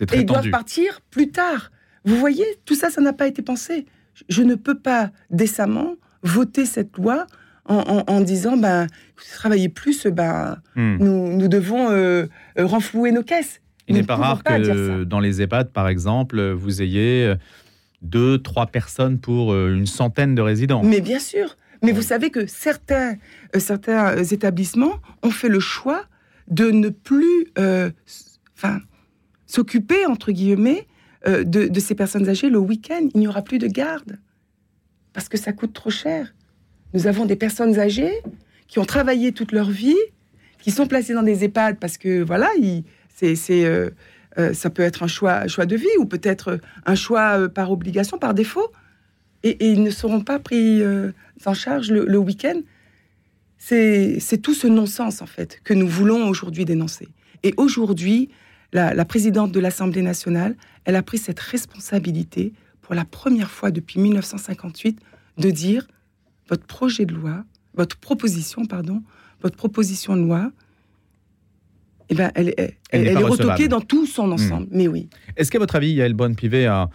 Et 0.01 0.05
ils 0.21 0.25
doivent 0.25 0.41
partir 0.51 1.01
plus 1.12 1.29
tard. 1.29 1.71
Vous 2.05 2.17
voyez, 2.17 2.45
tout 2.65 2.75
ça, 2.75 2.89
ça 2.89 3.01
n'a 3.01 3.13
pas 3.13 3.27
été 3.27 3.41
pensé. 3.41 3.85
Je- 4.29 4.43
ne 4.43 4.55
peux 4.55 4.77
pas 4.77 5.12
décemment 5.29 5.95
voter 6.24 6.65
cette 6.65 6.97
loi 6.97 7.25
en, 7.65 7.77
en- 7.77 8.03
en 8.13 8.21
disant, 8.21 8.57
ben, 8.57 8.88
travailler 9.33 9.69
plus, 9.69 10.05
ben, 10.07 10.57
Hmm. 10.75 10.97
nous, 11.00 11.35
nous 11.38 11.47
devons 11.47 11.89
euh, 11.89 12.27
euh, 12.59 12.65
renflouer 12.65 13.12
nos 13.12 13.24
caisses. 13.24 13.59
Il 13.88 13.95
n'est 13.95 14.01
ne 14.01 14.05
pas 14.07 14.15
rare 14.15 14.43
pas 14.43 14.59
que 14.59 15.03
dans 15.03 15.19
les 15.19 15.41
EHPAD, 15.41 15.71
par 15.71 15.88
exemple, 15.88 16.51
vous 16.51 16.81
ayez 16.81 17.25
euh, 17.25 17.35
deux, 18.01 18.38
trois 18.39 18.67
personnes 18.67 19.19
pour 19.19 19.55
une 19.55 19.85
centaine 19.88 20.35
de 20.35 20.41
résidents. 20.41 20.83
Mais 20.83 21.01
bien 21.01 21.19
sûr. 21.19 21.57
Mais 21.83 21.91
vous 21.91 22.01
savez 22.01 22.29
que 22.31 22.45
certains, 22.47 23.15
euh, 23.55 23.59
certains 23.59 24.17
établissements 24.24 24.93
ont 25.24 25.29
fait 25.31 25.50
le 25.50 25.59
choix 25.59 26.03
de 26.50 26.71
ne 26.71 26.89
plus 26.89 27.47
euh, 27.59 27.89
s'occuper, 29.45 30.05
entre 30.05 30.31
guillemets, 30.31 30.88
euh, 31.27 31.44
de, 31.44 31.79
ces 31.79 31.96
personnes 31.96 32.29
âgées 32.29 32.50
le 32.50 32.60
week-end. 32.60 33.08
Il 33.15 33.20
n'y 33.20 33.27
aura 33.27 33.41
plus 33.41 33.58
de 33.58 33.67
garde. 33.67 34.20
Parce 35.13 35.27
que 35.27 35.38
ça 35.38 35.53
coûte 35.53 35.74
trop 35.74 35.89
cher. 35.89 36.36
Nous 36.94 37.08
avons 37.08 37.25
des 37.25 37.36
personnes 37.36 37.79
âgées 37.79 38.13
qui 38.67 38.77
ont 38.79 38.86
travaillé 38.86 39.32
toute 39.32 39.51
leur 39.51 39.70
vie, 39.70 39.98
qui 40.60 40.72
sont 40.72 40.86
placées 40.86 41.13
dans 41.13 41.24
des 41.24 41.44
EHPAD 41.44 41.79
parce 41.79 41.98
que 41.98 42.22
voilà, 42.22 42.50
c'est, 43.15 43.36
euh, 43.65 43.89
euh, 44.38 44.53
ça 44.53 44.70
peut 44.70 44.84
être 44.84 45.01
un 45.01 45.08
choix, 45.08 45.48
choix 45.48 45.65
de 45.65 45.75
vie 45.75 45.98
ou 46.00 46.05
peut-être 46.05 46.60
un 46.86 46.96
choix 46.96 47.50
par 47.50 47.72
obligation, 47.72 48.17
par 48.20 48.34
défaut, 48.34 48.72
et, 49.44 49.72
ils 49.72 49.82
ne 49.82 49.89
seront 49.91 50.22
pas 50.22 50.39
pris 50.39 50.82
en 51.46 51.53
charge 51.53 51.91
le, 51.91 52.17
week-end. 52.17 52.62
C'est, 53.58 54.20
tout 54.44 54.53
ce 54.53 54.67
non-sens 54.67 55.22
en 55.22 55.27
fait 55.27 55.60
que 55.63 55.74
nous 55.74 55.88
voulons 55.88 56.27
aujourd'hui 56.27 56.65
dénoncer. 56.65 57.08
Et 57.44 57.53
aujourd'hui, 57.58 58.29
la 58.84 59.05
présidente 59.05 59.51
de 59.51 59.60
l'Assemblée 59.60 60.01
nationale, 60.01 60.55
elle 60.86 60.96
a 60.96 61.03
pris 61.03 61.17
cette 61.17 61.39
responsabilité 61.39 62.53
pour 62.82 62.96
la 62.96 63.05
première 63.05 63.50
fois 63.50 63.72
depuis 63.72 64.00
1958 64.00 65.00
de 65.38 65.50
dire 65.50 65.88
votre 66.50 66.65
projet 66.65 67.05
de 67.05 67.13
loi, 67.13 67.44
votre 67.74 67.98
proposition, 67.98 68.65
pardon, 68.65 69.01
votre 69.41 69.58
proposition 69.58 70.15
de 70.15 70.22
loi, 70.22 70.51
eh 72.10 72.15
ben, 72.15 72.32
elle, 72.36 72.53
elle, 72.91 73.08
est, 73.08 73.15
retoquée 73.15 73.67
dans 73.67 73.82
tout 73.82 74.05
son 74.05 74.32
ensemble. 74.32 74.65
Hmm. 74.65 74.77
Mais 74.77 74.88
oui. 74.88 75.10
Est-ce 75.36 75.51
qu'à 75.51 75.58
votre 75.58 75.75
avis, 75.75 75.94
Yael 75.94 76.13
Bonne-Pivet 76.13 76.67
a 76.67 76.89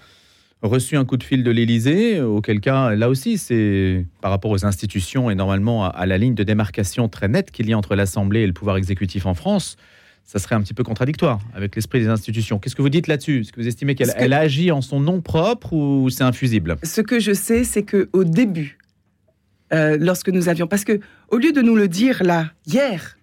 reçu 0.62 0.96
un 0.96 1.04
coup 1.04 1.16
de 1.16 1.24
fil 1.24 1.42
de 1.42 1.50
l'Élysée 1.50 2.20
Auquel 2.20 2.60
cas, 2.60 2.94
là 2.94 3.08
aussi, 3.08 3.36
c'est 3.36 4.06
par 4.20 4.30
rapport 4.30 4.52
aux 4.52 4.64
institutions 4.64 5.28
et 5.28 5.34
normalement 5.34 5.86
à, 5.86 6.06
la 6.06 6.18
ligne 6.18 6.34
de 6.34 6.44
démarcation 6.44 7.08
très 7.08 7.26
nette 7.26 7.50
qu'il 7.50 7.68
y 7.68 7.72
a 7.72 7.78
entre 7.78 7.96
l'Assemblée 7.96 8.42
et 8.42 8.46
le 8.46 8.52
pouvoir 8.52 8.76
exécutif 8.76 9.26
en 9.26 9.34
France 9.34 9.76
ça 10.24 10.38
serait 10.38 10.54
un 10.54 10.62
petit 10.62 10.74
peu 10.74 10.84
contradictoire 10.84 11.40
avec 11.54 11.74
l'esprit 11.74 12.00
des 12.00 12.08
institutions. 12.08 12.58
Qu'est-ce 12.58 12.76
que 12.76 12.82
vous 12.82 12.88
dites 12.88 13.08
là-dessus? 13.08 13.40
Est-ce 13.40 13.52
que 13.52 13.60
vous 13.60 13.66
estimez 13.66 13.94
qu'elle 13.94 14.12
elle 14.16 14.32
agit 14.32 14.70
en 14.70 14.80
son 14.80 15.00
nom 15.00 15.20
propre 15.20 15.72
ou 15.72 16.08
c'est 16.10 16.22
infusible? 16.22 16.76
Ce 16.82 17.00
que 17.00 17.18
je 17.18 17.32
sais, 17.32 17.64
c'est 17.64 17.82
que 17.82 18.08
au 18.12 18.24
début, 18.24 18.78
euh, 19.72 19.96
lorsque 20.00 20.28
nous 20.28 20.48
avions, 20.48 20.66
parce 20.66 20.84
que 20.84 21.00
au 21.30 21.38
lieu 21.38 21.52
de 21.52 21.62
nous 21.62 21.74
le 21.74 21.88
dire 21.88 22.22
là 22.22 22.50
hier, 22.66 23.18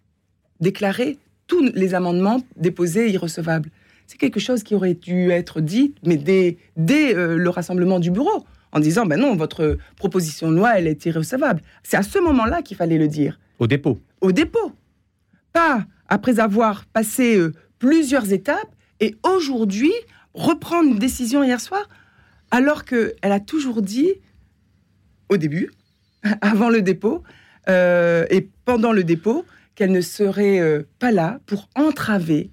déclarer 0.59 1.17
tous 1.47 1.71
les 1.73 1.93
amendements 1.93 2.41
déposés 2.57 3.09
irrecevables, 3.09 3.69
c'est 4.05 4.17
quelque 4.17 4.39
chose 4.39 4.63
qui 4.63 4.75
aurait 4.75 4.93
dû 4.93 5.31
être 5.31 5.61
dit, 5.61 5.93
mais 6.05 6.17
dès, 6.17 6.57
dès 6.75 7.15
euh, 7.15 7.37
le 7.37 7.49
rassemblement 7.49 7.99
du 7.99 8.11
bureau, 8.11 8.45
en 8.71 8.79
disant 8.79 9.05
ben 9.05 9.19
non, 9.19 9.35
votre 9.35 9.77
proposition 9.95 10.51
de 10.51 10.55
loi 10.55 10.77
elle 10.77 10.87
est 10.87 11.05
irrecevable. 11.05 11.61
C'est 11.83 11.97
à 11.97 12.03
ce 12.03 12.19
moment-là 12.19 12.61
qu'il 12.61 12.77
fallait 12.77 12.97
le 12.97 13.07
dire. 13.07 13.39
Au 13.59 13.67
dépôt. 13.67 13.99
Au 14.21 14.31
dépôt. 14.31 14.71
Pas 15.53 15.85
après 16.07 16.39
avoir 16.39 16.85
passé 16.85 17.37
euh, 17.37 17.53
plusieurs 17.79 18.31
étapes 18.33 18.73
et 18.99 19.15
aujourd'hui 19.23 19.91
reprendre 20.33 20.89
une 20.89 20.99
décision 20.99 21.43
hier 21.43 21.59
soir 21.59 21.87
alors 22.51 22.85
qu'elle 22.85 23.13
a 23.21 23.39
toujours 23.39 23.81
dit 23.81 24.13
au 25.29 25.37
début, 25.37 25.71
avant 26.41 26.69
le 26.69 26.81
dépôt 26.81 27.23
euh, 27.69 28.25
et 28.29 28.49
pendant 28.65 28.93
le 28.93 29.03
dépôt, 29.03 29.45
qu'elle 29.75 29.91
ne 29.91 30.01
serait 30.01 30.59
euh, 30.59 30.83
pas 30.99 31.11
là 31.11 31.39
pour 31.45 31.69
entraver 31.75 32.49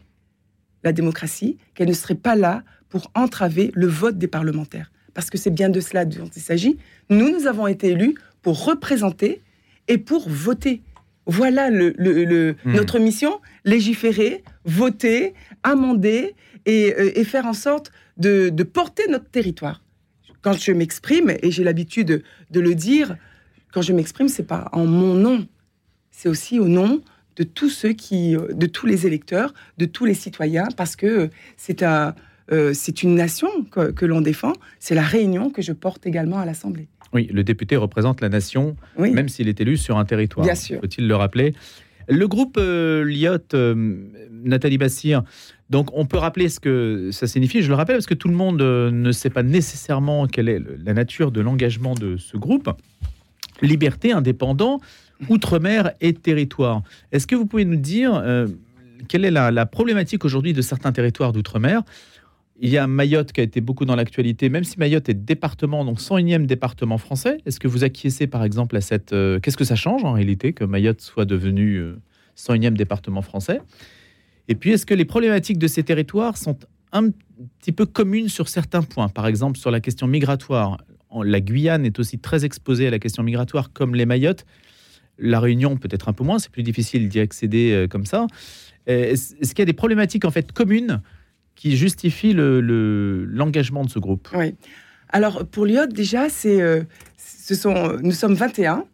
la 0.82 0.92
démocratie, 0.92 1.56
qu'elle 1.74 1.88
ne 1.88 1.94
serait 1.94 2.14
pas 2.14 2.36
là 2.36 2.62
pour 2.88 3.10
entraver 3.14 3.70
le 3.74 3.86
vote 3.86 4.18
des 4.18 4.28
parlementaires. 4.28 4.92
Parce 5.14 5.30
que 5.30 5.38
c'est 5.38 5.50
bien 5.50 5.70
de 5.70 5.80
cela 5.80 6.04
dont 6.04 6.28
il 6.34 6.42
s'agit. 6.42 6.76
Nous, 7.08 7.30
nous 7.30 7.46
avons 7.46 7.66
été 7.66 7.88
élus 7.88 8.14
pour 8.42 8.64
représenter 8.64 9.40
et 9.88 9.96
pour 9.96 10.28
voter. 10.28 10.82
Voilà 11.26 11.70
le, 11.70 12.56
hmm. 12.64 12.72
notre 12.72 12.98
mission, 12.98 13.40
légiférer, 13.64 14.44
voter, 14.64 15.34
amender 15.62 16.34
et, 16.66 16.94
euh, 16.94 17.24
faire 17.24 17.46
en 17.46 17.52
sorte 17.54 17.92
de, 18.16 18.50
porter 18.62 19.04
notre 19.08 19.30
territoire. 19.30 19.82
Quand 20.42 20.52
je 20.52 20.72
m'exprime, 20.72 21.32
et 21.42 21.50
j'ai 21.50 21.64
l'habitude 21.64 22.22
de, 22.50 22.60
le 22.60 22.74
dire, 22.74 23.16
quand 23.72 23.82
je 23.82 23.92
m'exprime, 23.92 24.28
c'est 24.28 24.46
pas 24.46 24.68
en 24.72 24.84
mon 24.84 25.14
nom, 25.14 25.46
c'est 26.10 26.28
aussi 26.28 26.58
au 26.58 26.68
nom 26.68 27.00
de 27.36 27.42
tous 27.42 27.70
ceux 27.70 27.92
qui, 27.92 28.36
euh, 28.36 28.52
de 28.52 28.66
tous 28.66 28.86
les 28.86 29.06
électeurs, 29.06 29.54
de 29.78 29.86
tous 29.86 30.04
les 30.04 30.14
citoyens, 30.14 30.68
parce 30.76 30.94
que 30.94 31.30
c'est 31.56 31.82
un, 31.82 32.14
euh, 32.52 32.72
c'est 32.74 33.02
une 33.02 33.14
nation 33.14 33.48
que, 33.70 34.04
l'on 34.04 34.20
défend. 34.20 34.52
C'est 34.78 34.94
la 34.94 35.02
Réunion 35.02 35.50
que 35.50 35.62
je 35.62 35.72
porte 35.72 36.06
également 36.06 36.38
à 36.38 36.44
l'Assemblée. 36.44 36.88
Oui, 37.14 37.28
le 37.32 37.44
député 37.44 37.76
représente 37.76 38.20
la 38.20 38.28
nation, 38.28 38.76
même 38.98 39.28
s'il 39.28 39.48
est 39.48 39.60
élu 39.60 39.76
sur 39.76 39.98
un 39.98 40.04
territoire. 40.04 40.44
Bien 40.44 40.56
sûr. 40.56 40.80
Faut-il 40.80 41.06
le 41.06 41.14
rappeler 41.14 41.54
Le 42.08 42.26
groupe 42.26 42.56
euh, 42.58 43.04
Lyot, 43.04 43.38
euh, 43.54 43.96
Nathalie 44.32 44.78
Bassir, 44.78 45.22
donc 45.70 45.90
on 45.92 46.06
peut 46.06 46.18
rappeler 46.18 46.48
ce 46.48 46.58
que 46.58 47.10
ça 47.12 47.28
signifie. 47.28 47.62
Je 47.62 47.68
le 47.68 47.76
rappelle 47.76 47.96
parce 47.96 48.06
que 48.06 48.14
tout 48.14 48.28
le 48.28 48.34
monde 48.34 48.60
euh, 48.60 48.90
ne 48.90 49.12
sait 49.12 49.30
pas 49.30 49.44
nécessairement 49.44 50.26
quelle 50.26 50.48
est 50.48 50.60
la 50.84 50.92
nature 50.92 51.30
de 51.30 51.40
l'engagement 51.40 51.94
de 51.94 52.16
ce 52.16 52.36
groupe. 52.36 52.68
Liberté, 53.62 54.10
indépendant, 54.10 54.80
outre-mer 55.28 55.92
et 56.00 56.12
territoire. 56.12 56.82
Est-ce 57.12 57.28
que 57.28 57.36
vous 57.36 57.46
pouvez 57.46 57.64
nous 57.64 57.76
dire 57.76 58.20
quelle 59.08 59.24
est 59.24 59.30
la 59.30 59.66
problématique 59.66 60.24
aujourd'hui 60.24 60.52
de 60.52 60.60
certains 60.60 60.90
territoires 60.90 61.32
d'outre-mer? 61.32 61.82
Il 62.60 62.70
y 62.70 62.78
a 62.78 62.86
Mayotte 62.86 63.32
qui 63.32 63.40
a 63.40 63.44
été 63.44 63.60
beaucoup 63.60 63.84
dans 63.84 63.96
l'actualité, 63.96 64.48
même 64.48 64.64
si 64.64 64.78
Mayotte 64.78 65.08
est 65.08 65.14
département, 65.14 65.84
donc 65.84 65.98
101e 65.98 66.46
département 66.46 66.98
français. 66.98 67.38
Est-ce 67.46 67.58
que 67.58 67.66
vous 67.66 67.82
acquiescez 67.82 68.26
par 68.26 68.44
exemple 68.44 68.76
à 68.76 68.80
cette... 68.80 69.12
Euh, 69.12 69.40
qu'est-ce 69.40 69.56
que 69.56 69.64
ça 69.64 69.74
change 69.74 70.04
en 70.04 70.12
réalité 70.12 70.52
que 70.52 70.64
Mayotte 70.64 71.00
soit 71.00 71.24
devenu 71.24 71.82
101e 72.36 72.66
euh, 72.66 72.70
département 72.70 73.22
français? 73.22 73.60
Et 74.46 74.54
puis 74.54 74.70
est-ce 74.70 74.86
que 74.86 74.94
les 74.94 75.04
problématiques 75.04 75.58
de 75.58 75.66
ces 75.66 75.82
territoires 75.82 76.36
sont 76.36 76.56
un 76.92 77.10
petit 77.58 77.72
peu 77.72 77.86
communes 77.86 78.28
sur 78.28 78.48
certains 78.48 78.82
points? 78.82 79.08
Par 79.08 79.26
exemple 79.26 79.58
sur 79.58 79.72
la 79.72 79.80
question 79.80 80.06
migratoire. 80.06 80.78
La 81.24 81.40
Guyane 81.40 81.84
est 81.84 81.98
aussi 81.98 82.18
très 82.18 82.44
exposée 82.44 82.86
à 82.86 82.90
la 82.90 82.98
question 82.98 83.22
migratoire 83.24 83.72
comme 83.72 83.96
les 83.96 84.06
Mayotte. 84.06 84.44
La 85.18 85.40
Réunion 85.40 85.76
peut-être 85.76 86.08
un 86.08 86.12
peu 86.12 86.24
moins, 86.24 86.38
c'est 86.38 86.50
plus 86.50 86.64
difficile 86.64 87.08
d'y 87.08 87.20
accéder 87.20 87.72
euh, 87.72 87.88
comme 87.88 88.06
ça. 88.06 88.26
Est-ce 88.86 89.34
qu'il 89.54 89.60
y 89.60 89.62
a 89.62 89.66
des 89.66 89.72
problématiques 89.72 90.24
en 90.24 90.30
fait 90.30 90.52
communes 90.52 91.00
qui 91.54 91.76
justifie 91.76 92.32
l'engagement 92.34 93.80
le, 93.80 93.86
de 93.86 93.90
ce 93.90 93.98
groupe 93.98 94.28
Oui. 94.34 94.54
Alors, 95.14 95.46
pour 95.46 95.64
l'IOT, 95.64 95.86
déjà, 95.86 96.26
euh, 96.46 96.82
ce 97.16 97.54
sont, 97.54 97.98
nous 98.02 98.12
sommes 98.12 98.34
21 98.34 98.84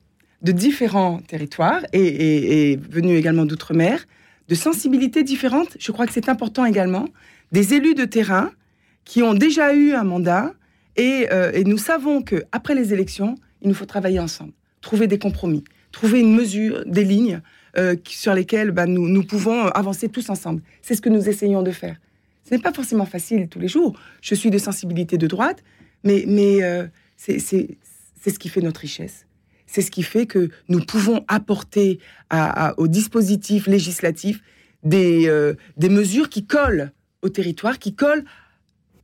de 0.42 0.52
différents 0.52 1.18
territoires 1.20 1.80
et, 1.92 2.78
venus 2.90 3.18
également 3.18 3.46
d'outre-mer, 3.46 4.04
de 4.48 4.54
sensibilités 4.54 5.22
différentes. 5.22 5.76
Je 5.78 5.92
crois 5.92 6.06
que 6.06 6.12
c'est 6.12 6.28
important 6.28 6.64
également. 6.64 7.08
Des 7.52 7.74
élus 7.74 7.94
de 7.94 8.04
terrain 8.04 8.50
qui 9.04 9.22
ont 9.22 9.34
déjà 9.34 9.74
eu 9.74 9.92
un 9.92 10.04
mandat 10.04 10.52
et, 10.96 11.28
euh, 11.32 11.62
nous 11.64 11.78
savons 11.78 12.22
qu'après 12.22 12.74
les 12.74 12.92
élections, 12.92 13.36
il 13.62 13.68
nous 13.68 13.74
faut 13.74 13.86
travailler 13.86 14.20
ensemble, 14.20 14.52
trouver 14.82 15.06
des 15.06 15.18
compromis, 15.18 15.64
trouver 15.92 16.20
une 16.20 16.34
mesure, 16.34 16.84
des 16.86 17.04
lignes 17.04 17.40
euh, 17.78 17.96
sur 18.04 18.34
lesquelles 18.34 18.74
nous, 18.88 19.08
nous 19.08 19.24
pouvons 19.24 19.68
avancer 19.68 20.08
tous 20.08 20.28
ensemble. 20.28 20.62
C'est 20.82 20.94
ce 20.94 21.00
que 21.00 21.08
nous 21.08 21.28
essayons 21.28 21.62
de 21.62 21.70
faire. 21.70 21.96
Ce 22.50 22.56
n'est 22.56 22.60
pas 22.60 22.72
forcément 22.72 23.06
facile 23.06 23.46
tous 23.48 23.60
les 23.60 23.68
jours. 23.68 23.96
Je 24.20 24.34
suis 24.34 24.50
de 24.50 24.58
sensibilité 24.58 25.18
de 25.18 25.28
droite, 25.28 25.62
mais, 26.02 26.24
mais 26.26 26.64
euh, 26.64 26.84
c'est 27.16 27.38
ce 27.38 28.38
qui 28.40 28.48
fait 28.48 28.60
notre 28.60 28.80
richesse. 28.80 29.24
C'est 29.68 29.82
ce 29.82 29.90
qui 29.92 30.02
fait 30.02 30.26
que 30.26 30.50
nous 30.68 30.80
pouvons 30.80 31.24
apporter 31.28 32.00
au 32.76 32.88
dispositif 32.88 33.68
législatif 33.68 34.42
des, 34.82 35.28
euh, 35.28 35.54
des 35.76 35.88
mesures 35.88 36.28
qui 36.28 36.44
collent 36.44 36.90
au 37.22 37.28
territoire, 37.28 37.78
qui 37.78 37.94
collent 37.94 38.24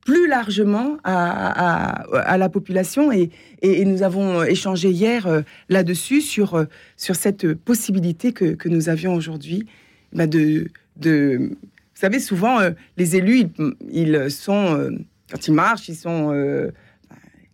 plus 0.05 0.27
largement 0.27 0.97
à, 1.05 2.03
à, 2.19 2.39
la 2.39 2.49
population. 2.49 3.13
Et, 3.13 3.31
et, 3.63 3.85
nous 3.85 4.03
avons 4.03 4.43
échangé 4.43 4.91
hier 4.91 5.29
euh, 5.29 5.43
là-dessus 5.69 6.21
sur, 6.21 6.67
sur 6.97 7.15
cette 7.15 7.55
possibilité 7.55 8.33
que, 8.33 8.55
que 8.55 8.69
nous 8.69 8.89
avions 8.89 9.15
aujourd'hui 9.15 9.67
bah, 10.13 10.27
de, 10.27 10.69
de 10.97 11.57
vous 11.97 12.01
savez, 12.01 12.21
souvent, 12.21 12.61
euh, 12.61 12.73
les 12.99 13.17
élus, 13.17 13.47
ils, 13.91 14.31
sont, 14.31 14.77
euh, 14.77 14.91
quand 15.31 15.49
ils 15.49 15.55
marchent, 15.55 15.89
ils 15.89 15.97
sont 15.97 16.31
euh, 16.31 16.71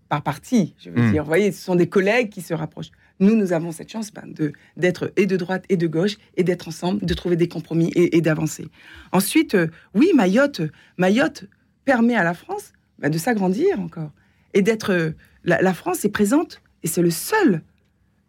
par 0.08 0.24
parti, 0.24 0.74
je 0.80 0.90
veux 0.90 1.00
hmm. 1.00 1.12
dire. 1.12 1.22
Vous 1.22 1.28
voyez, 1.28 1.52
ce 1.52 1.62
sont 1.62 1.76
des 1.76 1.88
collègues 1.88 2.28
qui 2.28 2.40
se 2.40 2.52
rapprochent. 2.52 2.90
Nous, 3.20 3.36
nous 3.36 3.52
avons 3.52 3.70
cette 3.70 3.88
chance 3.88 4.12
ben, 4.12 4.24
de, 4.26 4.52
d'être 4.76 5.12
et 5.14 5.26
de 5.26 5.36
droite 5.36 5.64
et 5.68 5.76
de 5.76 5.86
gauche 5.86 6.16
et 6.36 6.42
d'être 6.42 6.66
ensemble, 6.66 7.06
de 7.06 7.14
trouver 7.14 7.36
des 7.36 7.46
compromis 7.46 7.92
et, 7.94 8.20
d'avancer. 8.20 8.66
Ensuite, 9.12 9.56
oui, 9.94 10.10
Mayotte, 10.16 10.62
Mayotte 10.96 11.44
permet 11.84 12.16
à 12.16 12.24
la 12.24 12.34
France 12.34 12.72
ben, 12.98 13.10
de 13.10 13.18
s'agrandir 13.18 13.78
encore 13.78 14.10
et 14.54 14.62
d'être. 14.62 15.14
La, 15.44 15.72
France 15.72 16.04
est 16.04 16.08
présente 16.10 16.62
et 16.82 16.88
c'est 16.88 17.02
le 17.02 17.10
seul, 17.10 17.62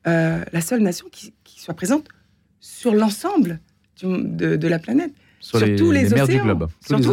la 0.06 0.62
seule 0.62 0.82
nation 0.82 1.08
qui, 1.12 1.34
soit 1.44 1.74
présente 1.74 2.08
sur 2.60 2.94
l'ensemble 2.94 3.60
de, 4.04 4.58
de, 4.58 4.68
la 4.68 4.78
planète 4.78 5.14
sur, 5.44 5.60
tous 5.76 5.92
les, 5.92 6.14
océans. 6.14 6.26
du 6.26 6.40
globe. 6.40 6.70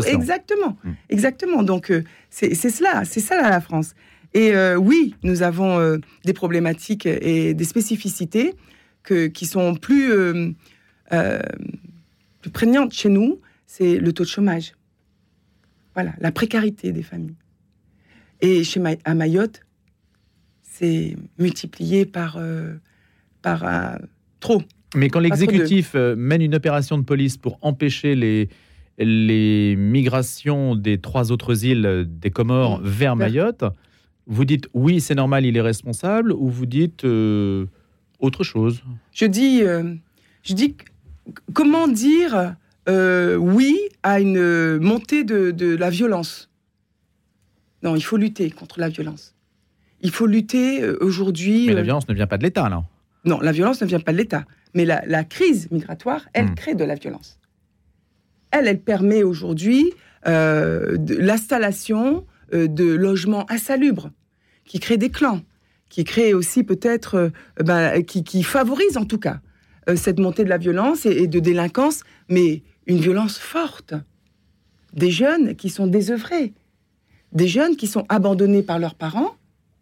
exactement, 0.07 0.77
hmm. 0.85 0.93
exactement. 1.09 1.63
Donc 1.65 1.91
euh, 1.91 2.05
c'est 2.31 2.55
cela, 2.55 3.05
c'est 3.05 3.21
ça 3.21 3.41
la 3.43 3.61
France. 3.61 3.95
Et 4.35 4.55
euh, 4.55 4.77
oui, 4.77 5.17
nous 5.25 5.43
avons 5.43 5.81
euh, 5.81 5.99
des 6.25 6.33
problématiques 6.33 7.07
et 7.07 7.55
des 7.55 7.65
spécificités 7.65 8.55
que, 9.03 9.27
qui 9.27 9.47
sont 9.47 9.75
plus, 9.75 10.13
plus 11.11 12.51
prégnantes 12.53 12.93
chez 12.93 13.09
nous. 13.09 13.41
C'est 13.67 13.97
le 13.97 14.13
taux 14.13 14.23
de 14.23 14.29
chômage. 14.29 14.75
Voilà, 15.95 16.13
la 16.21 16.31
précarité 16.31 16.93
des 16.93 17.03
familles. 17.03 17.37
Et 18.41 18.63
chez 18.63 18.81
à 19.05 19.15
Mayotte, 19.15 19.61
c'est 20.63 21.17
multiplié 21.39 22.07
par 22.07 22.39
par 23.43 23.65
un 23.65 23.99
trop. 24.39 24.63
Mais 24.97 25.09
quand 25.09 25.21
l'exécutif 25.21 25.93
euh, 25.95 26.17
mène 26.17 26.43
une 26.43 26.55
opération 26.55 26.99
de 26.99 27.05
police 27.05 27.37
pour 27.37 27.59
empêcher 27.63 28.17
les, 28.17 28.49
les 28.99 29.77
migrations 29.77 30.75
des 30.75 30.99
trois 30.99 31.31
autres 31.31 31.65
îles 31.65 31.87
euh, 31.87 32.05
des 32.05 32.31
Comores 32.31 32.81
Mmh. 32.81 32.85
vers 32.85 33.17
Mayotte, 33.17 33.65
vous 34.27 34.45
dites 34.45 34.69
oui, 34.75 35.01
c'est 35.01 35.15
normal, 35.15 35.47
il 35.47 35.57
est 35.57 35.61
responsable, 35.61 36.33
ou 36.33 36.49
vous 36.49 36.67
dites 36.67 37.05
euh, 37.05 37.67
autre 38.19 38.43
chose? 38.45 38.83
Je 39.13 39.27
dis, 39.27 39.63
euh, 39.63 39.95
je 40.43 40.55
dis 40.55 40.77
comment 41.53 41.87
dire 41.87 42.55
euh, 42.89 43.37
oui 43.37 43.79
à 44.03 44.21
une 44.21 44.79
montée 44.79 45.25
de, 45.25 45.51
de 45.53 45.77
la 45.77 45.91
violence? 45.91 46.49
Non, 47.83 47.97
il 47.97 48.03
faut 48.03 48.17
lutter 48.17 48.51
contre 48.51 48.81
la 48.81 48.89
violence. 48.89 49.35
Il 50.03 50.11
faut 50.11 50.27
lutter 50.27 50.87
aujourd'hui. 51.01 51.67
Mais 51.67 51.75
la 51.75 51.83
violence 51.83 52.09
ne 52.09 52.15
vient 52.15 52.27
pas 52.27 52.39
de 52.39 52.43
l'État, 52.43 52.69
là. 52.69 52.85
Non, 53.25 53.41
la 53.41 53.53
violence 53.53 53.81
ne 53.83 53.87
vient 53.87 54.01
pas 54.01 54.13
de 54.13 54.19
l'État. 54.19 54.45
Mais 54.75 54.85
la, 54.85 55.03
la 55.07 55.25
crise 55.25 55.71
migratoire, 55.71 56.29
elle 56.33 56.47
Mm. 56.51 56.55
crée 56.55 56.75
de 56.75 56.85
la 56.85 56.95
violence. 56.95 57.39
Elle, 58.51 58.67
elle 58.67 58.81
permet 58.81 59.23
aujourd'hui 59.23 59.93
euh, 60.27 60.97
l'installation 61.09 62.27
euh, 62.55 62.67
de 62.67 62.85
logements 62.85 63.51
insalubres, 63.51 64.11
qui 64.65 64.79
créent 64.81 64.99
des 64.99 65.11
clans, 65.11 65.43
qui 65.89 66.05
créent 66.05 66.35
aussi 66.35 66.63
peut-être, 66.65 67.15
euh, 67.15 67.31
ben, 67.63 68.03
qui, 68.03 68.23
qui 68.25 68.43
favorisent 68.43 68.97
en 68.97 69.05
tout 69.05 69.19
cas 69.19 69.41
cette 69.97 70.21
montée 70.21 70.45
de 70.45 70.49
la 70.51 70.59
violence 70.59 71.05
et, 71.05 71.11
et 71.23 71.27
de 71.27 71.41
délinquance, 71.41 72.03
mais 72.29 72.63
une 72.87 72.99
violence 72.99 73.39
forte. 73.39 73.95
Des 74.93 75.11
jeunes 75.11 75.57
qui 75.57 75.69
sont 75.69 75.87
désœuvrés, 75.89 76.53
des 77.33 77.49
jeunes 77.49 77.77
qui 77.77 77.87
sont 77.89 78.05
abandonnés 78.09 78.63
par 78.63 78.79
leurs 78.79 78.95
parents, 78.95 79.35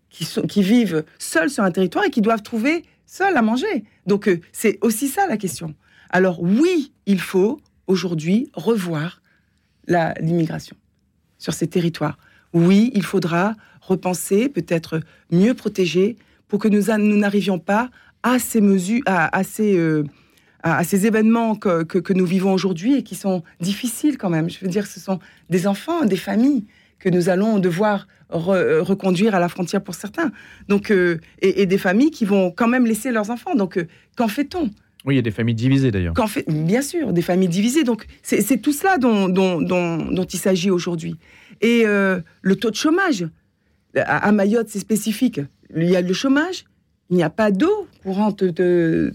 qui, 0.08 0.24
sont, 0.24 0.42
qui 0.42 0.62
vivent 0.62 1.04
seuls 1.18 1.50
sur 1.50 1.64
un 1.64 1.70
territoire 1.70 2.04
et 2.06 2.10
qui 2.10 2.22
doivent 2.22 2.42
trouver 2.42 2.84
seuls 3.08 3.36
à 3.36 3.42
manger. 3.42 3.82
Donc 4.06 4.28
euh, 4.28 4.38
c'est 4.52 4.78
aussi 4.82 5.08
ça 5.08 5.26
la 5.26 5.36
question. 5.36 5.74
Alors 6.10 6.40
oui, 6.42 6.92
il 7.06 7.20
faut 7.20 7.60
aujourd'hui 7.88 8.50
revoir 8.54 9.20
l'immigration 10.20 10.76
sur 11.38 11.54
ces 11.54 11.66
territoires. 11.66 12.18
Oui, 12.52 12.90
il 12.94 13.02
faudra 13.02 13.54
repenser, 13.80 14.48
peut-être 14.48 15.00
mieux 15.30 15.54
protéger, 15.54 16.16
pour 16.48 16.58
que 16.60 16.68
nous 16.68 16.84
n'arrivions 17.16 17.58
pas 17.58 17.90
à 18.22 18.38
ces 18.38 18.60
mesures, 18.60 19.02
à, 19.06 19.42
ces, 19.44 19.76
euh, 19.78 20.04
à 20.62 20.84
ces 20.84 21.06
événements 21.06 21.54
que, 21.54 21.84
que- 21.84 21.98
que 21.98 22.12
nous 22.12 22.26
vivons 22.26 22.52
aujourd'hui 22.52 22.94
et 22.96 23.02
qui 23.02 23.14
sont 23.14 23.42
difficiles 23.60 24.18
quand 24.18 24.30
même. 24.30 24.50
Je 24.50 24.58
veux 24.60 24.68
dire, 24.68 24.86
ce 24.86 25.00
sont 25.00 25.18
des 25.50 25.66
enfants, 25.66 26.04
des 26.04 26.16
familles 26.16 26.64
que 26.98 27.08
nous 27.08 27.28
allons 27.28 27.58
devoir 27.58 28.08
re- 28.30 28.80
reconduire 28.80 29.34
à 29.34 29.40
la 29.40 29.48
frontière 29.48 29.82
pour 29.82 29.94
certains. 29.94 30.32
Donc, 30.68 30.90
euh, 30.90 31.18
et, 31.40 31.62
et 31.62 31.66
des 31.66 31.78
familles 31.78 32.10
qui 32.10 32.24
vont 32.24 32.50
quand 32.50 32.68
même 32.68 32.86
laisser 32.86 33.10
leurs 33.10 33.30
enfants. 33.30 33.54
Donc, 33.54 33.78
euh, 33.78 33.86
qu'en 34.16 34.28
fait-on? 34.28 34.70
Oui, 35.04 35.14
il 35.14 35.16
y 35.16 35.20
a 35.20 35.22
des 35.22 35.30
familles 35.30 35.54
divisées, 35.54 35.90
d'ailleurs. 35.90 36.14
Fait, 36.28 36.44
bien 36.48 36.82
sûr, 36.82 37.12
des 37.12 37.22
familles 37.22 37.48
divisées. 37.48 37.84
Donc, 37.84 38.06
c'est 38.22 38.60
tout 38.60 38.72
cela 38.72 38.98
dont, 38.98 39.28
dont, 39.28 39.62
dont- 39.62 40.10
dont 40.10 40.24
il 40.24 40.38
s'agit 40.38 40.70
aujourd'hui. 40.70 41.16
Et 41.60 41.82
euh, 41.86 42.20
le 42.42 42.56
taux 42.56 42.70
de 42.70 42.76
chômage, 42.76 43.26
à, 43.96 44.28
à 44.28 44.32
Mayotte, 44.32 44.68
c'est 44.68 44.80
spécifique. 44.80 45.40
Il 45.74 45.88
y 45.88 45.96
a 45.96 46.00
le 46.00 46.12
chômage, 46.12 46.64
il 47.10 47.16
n'y 47.16 47.22
a 47.22 47.30
pas 47.30 47.50
d'eau 47.52 47.86
courante 48.02 48.42
de, 48.42 49.12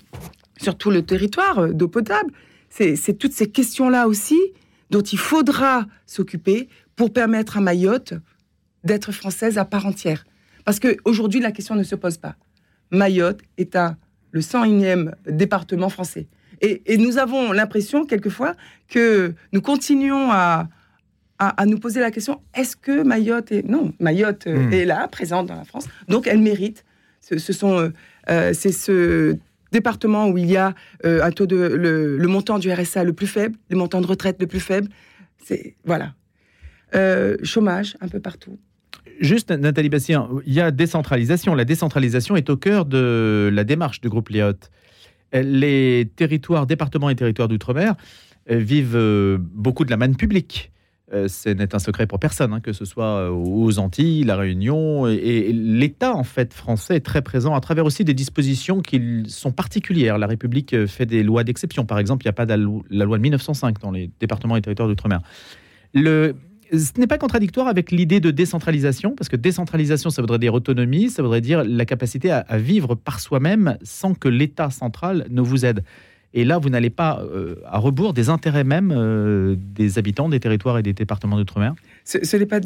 sur 0.57 0.75
tout 0.77 0.89
le 0.89 1.01
territoire, 1.01 1.59
euh, 1.59 1.73
d'eau 1.73 1.87
potable. 1.89 2.31
C'est 2.69 3.19
toutes 3.19 3.33
ces 3.33 3.51
questions-là 3.51 4.07
aussi 4.07 4.39
dont 4.93 5.01
il 5.01 5.17
faudra 5.17 5.87
s'occuper 6.05 6.69
pour 6.95 7.11
permettre 7.11 7.57
à 7.57 7.61
Mayotte 7.61 8.13
d'être 8.83 9.11
française 9.11 9.57
à 9.57 9.65
part 9.65 9.85
entière. 9.87 10.23
Parce 10.65 10.79
qu'aujourd'hui, 10.79 11.39
la 11.41 11.51
question 11.51 11.75
ne 11.75 11.83
se 11.83 11.95
pose 11.95 12.17
pas. 12.17 12.35
Mayotte 12.91 13.41
est 13.57 13.75
un, 13.75 13.97
le 14.31 14.41
101e 14.41 15.13
département 15.27 15.89
français. 15.89 16.27
Et, 16.61 16.83
et 16.85 16.97
nous 16.97 17.17
avons 17.17 17.51
l'impression, 17.51 18.05
quelquefois, 18.05 18.53
que 18.87 19.33
nous 19.51 19.61
continuons 19.61 20.29
à, 20.31 20.69
à, 21.39 21.47
à 21.61 21.65
nous 21.65 21.79
poser 21.79 21.99
la 21.99 22.11
question 22.11 22.41
est-ce 22.53 22.75
que 22.75 23.01
Mayotte 23.01 23.51
est. 23.51 23.63
Non, 23.67 23.93
Mayotte 23.99 24.45
euh, 24.47 24.67
Hmm. 24.67 24.73
est 24.73 24.85
là, 24.85 25.07
présente 25.07 25.47
dans 25.47 25.55
la 25.55 25.65
France, 25.65 25.87
donc 26.07 26.27
elle 26.27 26.39
mérite. 26.39 26.85
Ce, 27.19 27.37
ce 27.39 27.51
sont. 27.51 27.79
euh, 27.79 27.89
euh, 28.29 28.53
c'est 28.53 28.71
ce 28.71 29.37
département 29.73 30.29
où 30.29 30.37
il 30.37 30.49
y 30.49 30.55
a 30.55 30.73
euh, 31.05 31.21
un 31.23 31.31
taux 31.31 31.45
de. 31.45 31.57
Le, 31.57 32.27
montant 32.27 32.59
du 32.59 32.71
RSA 32.71 33.03
le 33.03 33.11
plus 33.11 33.27
faible, 33.27 33.57
le 33.69 33.75
montant 33.75 33.99
de 33.99 34.07
retraite 34.07 34.37
le 34.39 34.47
plus 34.47 34.61
faible. 34.61 34.87
C'est. 35.43 35.75
Voilà. 35.83 36.13
Euh, 36.95 37.35
chômage 37.43 37.97
un 37.99 38.07
peu 38.07 38.21
partout. 38.21 38.57
Juste, 39.19 39.51
Nathalie 39.51 39.89
Bastien, 39.89 40.29
il 40.45 40.53
y 40.53 40.61
a 40.61 40.71
décentralisation. 40.71 41.55
La 41.55 41.65
décentralisation 41.65 42.35
est 42.35 42.49
au 42.49 42.57
cœur 42.57 42.85
de 42.85 43.49
la 43.51 43.63
démarche 43.63 43.99
du 43.99 44.09
groupe 44.09 44.29
Léotte. 44.29 44.71
Les 45.33 46.09
territoires, 46.15 46.67
départements 46.67 47.09
et 47.09 47.15
territoires 47.15 47.47
d'outre-mer 47.47 47.95
euh, 48.49 48.57
vivent 48.57 49.39
beaucoup 49.39 49.83
de 49.83 49.91
la 49.91 49.97
manne 49.97 50.15
publique. 50.15 50.71
Euh, 51.11 51.27
Ce 51.27 51.49
n'est 51.49 51.75
un 51.75 51.79
secret 51.79 52.07
pour 52.07 52.19
personne, 52.19 52.53
hein, 52.53 52.59
que 52.61 52.71
ce 52.71 52.85
soit 52.85 53.27
euh, 53.27 53.29
aux 53.29 53.77
Antilles, 53.77 54.23
la 54.23 54.37
Réunion, 54.37 55.05
et, 55.07 55.51
l'État 55.51 56.15
en 56.15 56.23
fait 56.23 56.53
français 56.53 56.95
est 56.95 57.05
très 57.05 57.21
présent 57.21 57.53
à 57.53 57.59
travers 57.59 57.85
aussi 57.85 58.05
des 58.05 58.13
dispositions 58.13 58.81
qui 58.81 59.23
sont 59.27 59.51
particulières. 59.51 60.17
La 60.17 60.27
République 60.27 60.73
euh, 60.73 60.87
fait 60.87 61.05
des 61.05 61.21
lois 61.23 61.43
d'exception. 61.43 61.85
Par 61.85 61.99
exemple, 61.99 62.23
il 62.23 62.27
n'y 62.27 62.29
a 62.29 62.33
pas 62.33 62.45
la 62.45 62.55
loi 62.57 63.17
de 63.17 63.21
1905 63.21 63.79
dans 63.79 63.91
les 63.91 64.09
départements 64.19 64.55
et 64.55 64.61
territoires 64.61 64.87
d'outre-mer. 64.87 65.21
Ce 65.95 66.99
n'est 66.99 67.07
pas 67.07 67.17
contradictoire 67.17 67.67
avec 67.67 67.91
l'idée 67.91 68.19
de 68.19 68.31
décentralisation, 68.31 69.13
parce 69.15 69.29
que 69.29 69.35
décentralisation, 69.35 70.09
ça 70.09 70.21
voudrait 70.21 70.39
dire 70.39 70.53
autonomie, 70.53 71.09
ça 71.09 71.21
voudrait 71.21 71.41
dire 71.41 71.63
la 71.63 71.85
capacité 71.85 72.31
à 72.31 72.57
vivre 72.57 72.95
par 72.95 73.19
soi-même 73.19 73.77
sans 73.83 74.15
que 74.15 74.29
l'État 74.29 74.69
central 74.69 75.27
ne 75.29 75.41
vous 75.41 75.65
aide. 75.65 75.83
Et 76.33 76.45
là, 76.45 76.57
vous 76.57 76.69
n'allez 76.69 76.89
pas 76.89 77.21
euh, 77.21 77.55
à 77.65 77.77
rebours 77.77 78.13
des 78.13 78.29
intérêts 78.29 78.63
même 78.63 78.91
euh, 78.91 79.55
des 79.57 79.99
habitants 79.99 80.29
des 80.29 80.39
territoires 80.39 80.79
et 80.79 80.83
des 80.83 80.93
départements 80.93 81.37
d'outre-mer. 81.37 81.75
Ce, 82.05 82.35
n'est 82.35 82.47
pas 82.47 82.59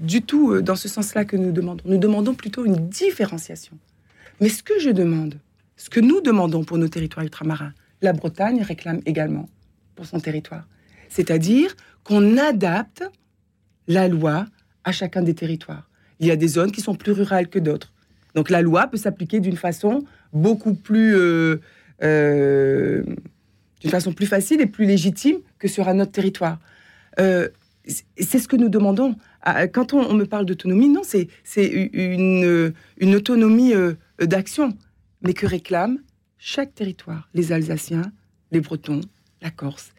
du 0.00 0.22
tout 0.22 0.52
euh, 0.52 0.62
dans 0.62 0.74
ce 0.74 0.88
sens-là 0.88 1.24
que 1.24 1.36
nous 1.36 1.52
demandons. 1.52 1.84
Nous 1.86 1.98
demandons 1.98 2.34
plutôt 2.34 2.64
une 2.64 2.88
différenciation. 2.88 3.78
Mais 4.40 4.48
ce 4.48 4.62
que 4.62 4.78
je 4.80 4.90
demande, 4.90 5.38
ce 5.76 5.88
que 5.88 6.00
nous 6.00 6.20
demandons 6.20 6.64
pour 6.64 6.78
nos 6.78 6.88
territoires 6.88 7.24
ultramarins, 7.24 7.72
la 8.02 8.12
Bretagne 8.12 8.62
réclame 8.62 9.00
également 9.06 9.48
pour 9.94 10.04
son 10.04 10.18
territoire. 10.18 10.66
C'est-à-dire 11.08 11.76
qu'on 12.02 12.36
adapte 12.36 13.04
la 13.86 14.08
loi 14.08 14.46
à 14.82 14.90
chacun 14.90 15.22
des 15.22 15.34
territoires. 15.34 15.88
Il 16.18 16.26
y 16.26 16.32
a 16.32 16.36
des 16.36 16.48
zones 16.48 16.72
qui 16.72 16.80
sont 16.80 16.96
plus 16.96 17.12
rurales 17.12 17.48
que 17.48 17.60
d'autres. 17.60 17.92
Donc 18.34 18.50
la 18.50 18.62
loi 18.62 18.88
peut 18.88 18.96
s'appliquer 18.96 19.38
d'une 19.38 19.56
façon 19.56 20.02
beaucoup 20.32 20.74
plus... 20.74 21.16
euh, 22.02 23.02
d'une 23.80 23.90
façon 23.90 24.12
plus 24.12 24.26
facile 24.26 24.60
et 24.60 24.66
plus 24.66 24.86
légitime 24.86 25.38
que 25.58 25.68
sur 25.68 25.88
un 25.88 26.00
autre 26.00 26.12
territoire. 26.12 26.58
Euh, 27.18 27.48
c'est 28.18 28.38
ce 28.38 28.48
que 28.48 28.56
nous 28.56 28.68
demandons. 28.68 29.14
Ah, 29.42 29.68
Quand 29.68 29.92
on, 29.92 30.00
on 30.00 30.14
me 30.14 30.24
parle 30.26 30.44
d'autonomie, 30.44 30.88
non, 30.88 31.02
c'est 31.04 31.28
une, 31.64 32.72
une 32.98 33.14
autonomie 33.14 33.74
euh, 33.74 33.94
d'action, 34.20 34.76
mais 35.22 35.34
que 35.34 35.46
réclame 35.46 35.98
chaque 36.38 36.74
territoire. 36.74 37.28
Les 37.34 37.52
Alsaciens, 37.52 38.12
les 38.50 38.60
Bretons, 38.60 39.00
la 39.42 39.50
Corse. 39.50 39.92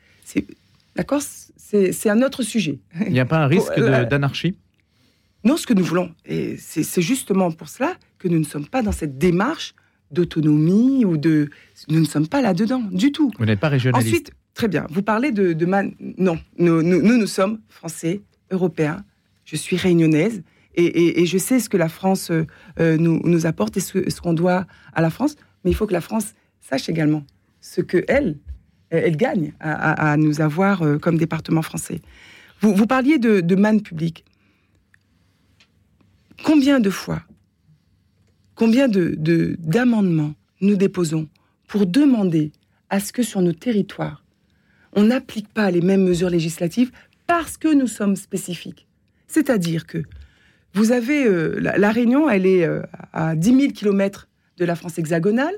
La 0.95 1.03
Corse, 1.03 1.51
c'est 1.55 2.09
un 2.09 2.21
autre 2.21 2.43
sujet. 2.43 2.79
Il 3.05 3.13
n'y 3.13 3.19
a 3.19 3.25
pas 3.25 3.37
un 3.37 3.47
risque 3.55 3.79
d'anarchie? 3.79 4.57
Non, 5.43 5.55
ce 5.55 5.65
que 5.65 5.73
nous 5.73 5.83
voulons, 5.83 6.13
et 6.25 6.57
c'est 6.57 7.01
justement 7.01 7.51
pour 7.51 7.69
cela 7.69 7.95
que 8.17 8.27
nous 8.27 8.39
ne 8.39 8.43
sommes 8.43 8.67
pas 8.67 8.81
dans 8.81 8.91
cette 8.91 9.17
démarche 9.17 9.75
d'autonomie 10.11 11.03
ou 11.05 11.17
de... 11.17 11.49
Nous 11.89 11.99
ne 11.99 12.05
sommes 12.05 12.27
pas 12.27 12.41
là-dedans, 12.41 12.81
du 12.91 13.11
tout. 13.11 13.31
Vous 13.37 13.45
n'êtes 13.45 13.59
pas 13.59 13.69
régionaliste. 13.69 14.09
Ensuite, 14.13 14.31
très 14.53 14.67
bien, 14.67 14.85
vous 14.89 15.01
parlez 15.01 15.31
de... 15.31 15.53
de 15.53 15.65
man... 15.65 15.93
Non, 16.17 16.39
nous, 16.57 16.81
nous, 16.83 17.27
sommes 17.27 17.59
français, 17.69 18.21
européens, 18.51 19.03
je 19.45 19.55
suis 19.55 19.75
réunionnaise, 19.77 20.43
et, 20.75 20.85
et- 20.85 21.21
et 21.21 21.25
je 21.25 21.37
sais 21.37 21.59
ce 21.59 21.69
que 21.69 21.77
la 21.77 21.89
France 21.89 22.29
euh, 22.31 22.45
euh, 22.79 22.97
nous, 22.97 23.19
nous 23.23 23.45
apporte 23.45 23.77
et 23.77 23.79
ce, 23.79 24.09
ce 24.09 24.21
qu'on 24.21 24.33
doit 24.33 24.65
à 24.93 25.01
la 25.01 25.09
France, 25.09 25.35
mais 25.63 25.71
il 25.71 25.73
faut 25.73 25.87
que 25.87 25.93
la 25.93 26.01
France 26.01 26.33
sache 26.61 26.87
également 26.89 27.25
ce 27.61 27.81
que 27.81 28.03
elle, 28.07 28.37
elle 28.89 29.17
gagne 29.17 29.53
à, 29.59 29.73
à- 29.73 30.11
à 30.11 30.17
nous 30.17 30.39
avoir 30.39 30.83
euh, 30.83 30.97
comme 30.99 31.17
département 31.17 31.61
français. 31.63 32.01
Vous, 32.61 32.73
vous 32.75 32.85
parliez 32.87 33.17
de, 33.17 33.41
de 33.41 33.55
manne 33.55 33.81
publique. 33.81 34.23
Combien 36.43 36.79
de 36.79 36.89
fois, 36.89 37.21
combien 38.57 38.87
de- 38.89 39.15
de- 39.17 39.55
d'amendements 39.59 40.33
nous 40.59 40.75
déposons 40.75 41.27
pour 41.67 41.85
demander 41.85 42.51
à 42.89 42.99
ce 42.99 43.13
que 43.13 43.23
sur 43.23 43.41
nos 43.41 43.53
territoires, 43.53 44.23
on 44.93 45.03
n'applique 45.03 45.47
pas 45.53 45.69
les 45.71 45.81
mêmes 45.81 46.03
mesures 46.03 46.29
législatives 46.29 46.91
parce 47.27 47.55
que 47.57 47.73
nous 47.73 47.87
sommes 47.87 48.15
spécifiques. 48.15 48.87
C'est-à-dire 49.27 49.85
que 49.85 49.99
vous 50.73 50.91
avez 50.91 51.25
euh, 51.25 51.59
la, 51.59 51.91
Réunion, 51.91 52.29
elle 52.29 52.45
est 52.45 52.65
euh, 52.65 52.81
à 53.13 53.35
10 53.35 53.59
000 53.59 53.73
kilomètres 53.73 54.27
de 54.57 54.65
la 54.65 54.75
France 54.75 54.97
hexagonale, 54.97 55.53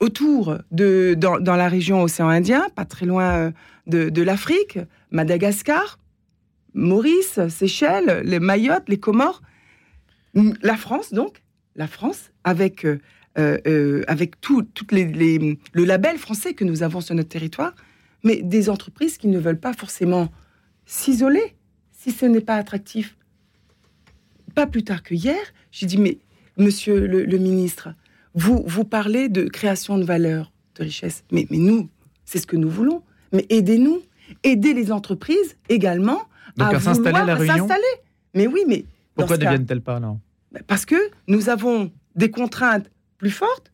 autour 0.00 0.58
de 0.72 1.14
dans, 1.16 1.38
dans 1.40 1.56
la 1.56 1.68
région 1.68 2.02
océan 2.02 2.28
Indien, 2.28 2.66
pas 2.74 2.84
très 2.84 3.06
loin 3.06 3.30
euh, 3.36 3.50
de, 3.86 4.08
de 4.10 4.22
l'Afrique, 4.22 4.78
Madagascar, 5.10 5.98
Maurice, 6.74 7.40
Seychelles, 7.48 8.20
les 8.24 8.40
Mayotte, 8.40 8.88
les 8.88 8.98
Comores, 8.98 9.40
la 10.62 10.76
France 10.76 11.14
donc, 11.14 11.42
la 11.76 11.86
France 11.86 12.30
avec 12.44 12.84
euh, 12.84 12.98
euh, 13.38 13.58
euh, 13.66 14.02
avec 14.08 14.40
tout 14.40 14.62
toutes 14.62 14.92
les, 14.92 15.04
les- 15.06 15.58
le 15.72 15.84
label 15.84 16.16
français 16.18 16.54
que 16.54 16.64
nous 16.64 16.82
avons 16.82 17.00
sur 17.00 17.14
notre 17.14 17.28
territoire, 17.28 17.74
mais 18.24 18.40
des 18.42 18.68
entreprises 18.70 19.18
qui 19.18 19.28
ne 19.28 19.38
veulent 19.38 19.60
pas 19.60 19.74
forcément 19.74 20.28
s'isoler 20.86 21.54
si 21.92 22.12
ce 22.12 22.24
n'est 22.26 22.40
pas 22.40 22.54
attractif. 22.56 23.16
Pas 24.54 24.66
plus 24.66 24.84
tard 24.84 25.02
que 25.02 25.14
hier, 25.14 25.38
j'ai 25.70 25.86
dit, 25.86 25.98
mais 25.98 26.18
monsieur 26.56 27.06
le, 27.06 27.24
le 27.24 27.38
ministre, 27.38 27.90
vous, 28.34 28.62
vous 28.66 28.84
parlez 28.84 29.28
de 29.28 29.44
création 29.44 29.98
de 29.98 30.04
valeur, 30.04 30.50
de 30.76 30.84
richesse, 30.84 31.24
mais, 31.30 31.46
mais 31.50 31.58
nous, 31.58 31.88
c'est 32.24 32.38
ce 32.38 32.46
que 32.46 32.56
nous 32.56 32.70
voulons. 32.70 33.02
Mais 33.32 33.44
aidez-nous, 33.50 34.00
aidez 34.44 34.72
les 34.72 34.92
entreprises 34.92 35.56
également 35.68 36.22
Donc, 36.56 36.72
à 36.72 36.80
s'installer 36.80 37.16
à 37.16 37.20
vouloir 37.20 37.26
La 37.26 37.34
Réunion 37.34 37.56
s'installer. 37.68 37.82
Mais 38.34 38.46
oui, 38.46 38.60
mais 38.66 38.86
Pourquoi 39.14 39.36
ne 39.36 39.42
viennent-elles 39.42 39.82
pas 39.82 40.00
ben, 40.00 40.20
Parce 40.66 40.84
que 40.84 40.96
nous 41.28 41.48
avons 41.48 41.92
des 42.14 42.30
contraintes 42.30 42.90
plus 43.18 43.30
fortes, 43.30 43.72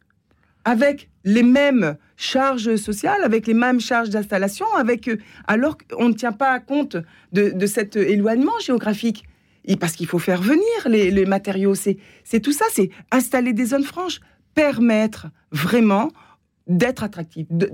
avec 0.64 1.11
les 1.25 1.42
mêmes 1.42 1.97
charges 2.16 2.77
sociales, 2.77 3.23
avec 3.25 3.47
les 3.47 3.55
mêmes 3.55 3.81
charges 3.81 4.11
d'installation, 4.11 4.66
avec 4.77 5.09
euh, 5.09 5.18
alors 5.47 5.77
qu'on 5.79 6.09
ne 6.09 6.14
tient 6.14 6.33
pas 6.33 6.59
compte 6.61 6.97
de, 7.33 7.66
cet 7.66 7.97
éloignement 7.97 8.59
géographique. 8.61 9.25
Et 9.64 9.77
parce 9.77 9.95
qu'il 9.95 10.07
faut 10.07 10.18
faire 10.18 10.42
venir 10.42 10.62
les, 10.87 11.25
matériaux, 11.25 11.75
c'est 11.75 12.40
tout 12.40 12.53
ça, 12.53 12.64
c'est 12.73 12.90
installer 13.12 13.53
des 13.53 13.66
zones 13.66 13.85
franches, 13.85 14.21
permettre 14.55 15.29
vraiment 15.53 16.11
d'être 16.66 17.05
attractif, 17.05 17.47
de- 17.51 17.71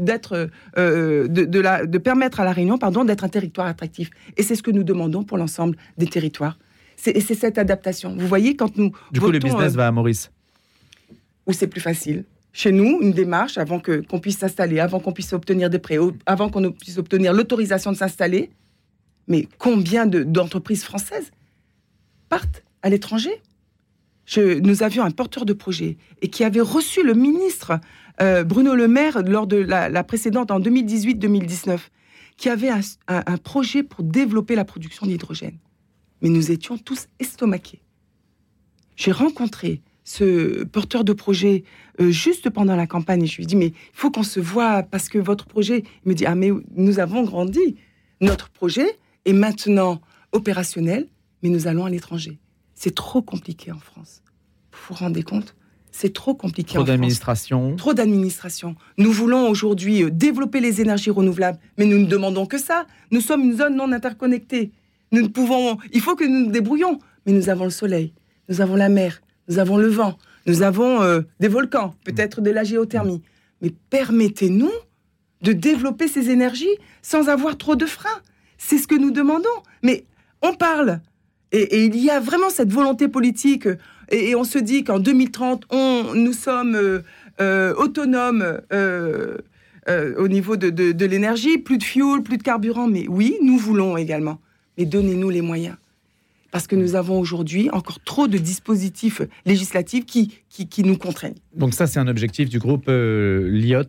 euh, 0.79 1.29
de 1.29 1.99
permettre 1.99 2.40
à 2.40 2.44
la 2.44 2.53
Réunion, 2.53 2.77
pardon, 2.79 3.05
d'être 3.05 3.25
un 3.25 3.29
territoire 3.29 3.66
attractif. 3.66 4.11
Et 4.37 4.42
c'est 4.42 4.55
ce 4.55 4.62
que 4.62 4.71
nous 4.71 4.85
demandons 4.85 5.25
pour 5.25 5.38
l'ensemble 5.38 5.77
des 5.97 6.07
territoires. 6.07 6.59
C'est- 7.00 7.16
Et 7.16 7.20
c'est 7.20 7.34
cette 7.37 7.58
adaptation. 7.58 8.16
Vous 8.18 8.26
voyez, 8.26 8.56
quand 8.56 8.76
nous 8.76 8.90
Du 9.12 9.20
coup, 9.20 9.30
le 9.30 9.38
business 9.38 9.72
euh, 9.74 9.76
va 9.76 9.87
à 9.87 9.90
Maurice. 9.92 10.30
où 11.46 11.52
c'est 11.52 11.68
plus 11.68 11.80
facile. 11.80 12.24
Chez 12.52 12.72
nous, 12.72 12.98
une 13.00 13.12
démarche 13.12 13.56
avant 13.56 13.80
qu'on 13.80 14.18
puisse 14.18 14.38
s'installer, 14.38 14.80
avant 14.80 14.98
qu'on 15.00 15.12
puisse 15.12 15.32
obtenir 15.32 15.70
des 15.70 15.78
prêts, 15.78 15.98
avant 16.26 16.48
qu'on 16.50 16.72
puisse 16.72 16.98
obtenir 16.98 17.32
l'autorisation 17.32 17.92
de 17.92 17.96
s'installer. 17.96 18.50
Mais 19.28 19.46
combien 19.58 20.06
de- 20.06 20.24
d'entreprises 20.24 20.82
françaises 20.82 21.30
partent 22.28 22.64
à 22.82 22.88
l'étranger? 22.90 23.30
Je- 24.26 24.58
Nous 24.58 24.82
avions 24.82 25.04
un 25.04 25.11
porteur 25.11 25.44
de 25.46 25.52
projet 25.52 25.96
et 26.20 26.28
qui 26.28 26.42
avait 26.44 26.61
reçu 26.61 27.02
le 27.04 27.14
ministre 27.14 27.78
euh, 28.20 28.42
Bruno 28.42 28.74
Le 28.74 28.88
Maire 28.88 29.22
lors 29.24 29.46
de 29.46 29.56
la, 29.58 29.88
la 29.88 30.02
précédente 30.02 30.50
en 30.50 30.58
2018-2019, 30.61 31.78
qui 32.37 32.48
avait 32.48 32.68
un, 32.70 32.80
un- 33.06 33.22
un 33.26 33.37
projet 33.37 33.84
pour 33.84 34.02
développer 34.02 34.56
la 34.56 34.64
production 34.64 35.06
d'hydrogène. 35.06 35.56
Mais 36.22 36.28
nous 36.28 36.50
étions 36.50 36.78
tous 36.78 37.07
estomaqués. 37.18 37.81
J'ai 38.96 39.12
rencontré 39.12 39.83
ce 40.04 40.64
porteur 40.64 41.04
de 41.04 41.12
projet 41.12 41.64
euh, 42.00 42.11
juste 42.11 42.50
pendant 42.50 42.74
la 42.76 42.87
campagne 42.87 43.22
et 43.24 43.26
je 43.26 43.37
lui 43.37 43.44
ai 43.44 43.46
dit 43.46 43.57
mais 43.57 43.66
il 43.66 43.74
faut 43.92 44.11
qu'on 44.11 44.22
se 44.22 44.40
voit 44.40 44.83
parce 44.83 45.11
que 45.11 45.18
votre 45.18 45.44
projet 45.44 45.85
il 46.04 46.09
me 46.09 46.14
dit 46.14 46.24
ah 46.24 46.35
mais 46.35 46.50
nous 46.74 46.98
avons 46.98 47.24
grandi 47.24 47.76
notre 48.22 48.48
projet 48.48 48.98
est 49.26 49.35
maintenant 49.35 50.00
opérationnel 50.33 51.09
mais 51.42 51.50
nous 51.50 51.66
allons 51.66 51.85
à 51.85 51.90
l'étranger 51.90 52.38
c'est 52.74 52.94
trop 52.94 53.20
compliqué 53.20 53.70
en 53.70 53.78
France 53.81 54.22
vous 54.72 54.94
vous 54.94 55.04
rendez 55.04 55.22
compte? 55.22 55.54
C'est 55.90 56.12
trop 56.12 56.35
compliqué 56.35 56.74
Trop 56.74 56.83
en 56.83 56.85
France 56.85 56.88
d'administration. 56.88 57.76
trop 57.76 57.94
d'administration. 57.94 58.76
Nous 58.98 59.11
voulons 59.11 59.48
aujourd'hui 59.48 60.04
euh, 60.04 60.11
développer 60.11 60.61
les 60.61 60.81
énergies 60.81 61.11
renouvelables, 61.11 61.59
mais 61.76 61.87
nous 61.87 61.98
ne 61.98 62.07
demandons 62.07 62.46
que 62.46 62.59
ça. 62.59 62.87
Nous 63.11 63.20
sommes 63.20 63.42
une 63.42 63.57
zone 63.57 63.74
non 63.74 63.90
interconnectée. 63.90 64.70
Nous 65.12 65.23
ne 65.23 65.29
pouvons. 65.29 65.79
Il 65.92 66.01
faut 66.01 66.16
que 66.16 66.25
nous 66.25 66.47
nous 66.47 66.51
débrouillons, 66.51 66.99
mais 67.27 67.33
nous 67.33 67.49
avons 67.49 67.64
le 67.64 67.71
soleil, 67.71 68.12
nous 68.49 68.61
avons 68.61 68.77
la 68.77 68.88
mer, 68.88 69.21
nous 69.49 69.59
avons 69.59 69.77
le 69.77 69.88
vent, 69.88 70.18
nous 70.47 70.62
avons 70.62 71.03
euh, 71.03 71.21
des 71.40 71.49
volcans, 71.49 71.94
peut-être 72.05 72.40
de 72.40 72.51
la 72.51 72.64
géothermie. 72.64 73.23
Mais 73.62 73.73
permettez-nous 73.90 74.71
de 75.42 75.53
développer 75.53 76.09
ces 76.09 76.31
énergies 76.31 76.77
sans 77.03 77.29
avoir 77.29 77.57
trop 77.57 77.77
de 77.77 77.87
freins. 77.87 78.21
C'est 78.57 78.79
ce 78.79 78.88
que 78.88 78.94
nous 78.94 79.11
demandons. 79.11 79.49
Mais 79.83 80.05
on 80.42 80.55
parle. 80.55 81.01
Et, 81.53 81.87
il 81.87 81.97
y 81.97 82.11
a 82.11 82.21
vraiment 82.21 82.51
cette 82.51 82.73
volonté 82.73 83.09
politique. 83.09 83.68
Et, 84.11 84.35
on 84.35 84.44
se 84.44 84.59
dit 84.59 84.85
qu'en 84.85 84.99
2030, 84.99 85.64
on, 85.71 86.14
nous 86.14 86.33
sommes 86.33 86.75
euh, 86.75 87.01
euh, 87.40 87.75
autonomes 87.75 88.61
au 90.18 90.29
niveau 90.29 90.57
de 90.57 91.05
l'énergie, 91.07 91.57
plus 91.57 91.79
de 91.79 91.83
fuel, 91.83 92.23
plus 92.23 92.37
de 92.37 92.42
carburant. 92.42 92.88
Mais 92.88 93.07
oui, 93.09 93.37
nous 93.42 93.57
voulons 93.57 93.97
également. 93.97 94.38
Mais 94.78 94.86
donnez-nous 94.86 95.28
les 95.30 95.42
moyens. 95.42 95.76
Parce 96.50 96.66
que 96.66 96.76
nous 96.76 96.94
avons 96.94 97.18
aujourd'hui 97.20 97.68
encore 97.70 98.00
trop 98.04 98.26
de 98.26 98.38
dispositifs 98.38 99.20
législatifs 99.44 100.06
qui, 100.06 100.38
qui, 100.48 100.66
qui 100.66 100.82
nous 100.82 100.96
contraignent. 100.96 101.34
Donc 101.54 101.74
ça, 101.74 101.86
c'est 101.86 101.98
un 101.98 102.08
objectif 102.08 102.48
du 102.48 102.58
groupe 102.58 102.86
euh, 102.88 103.50
LIOT. 103.50 103.82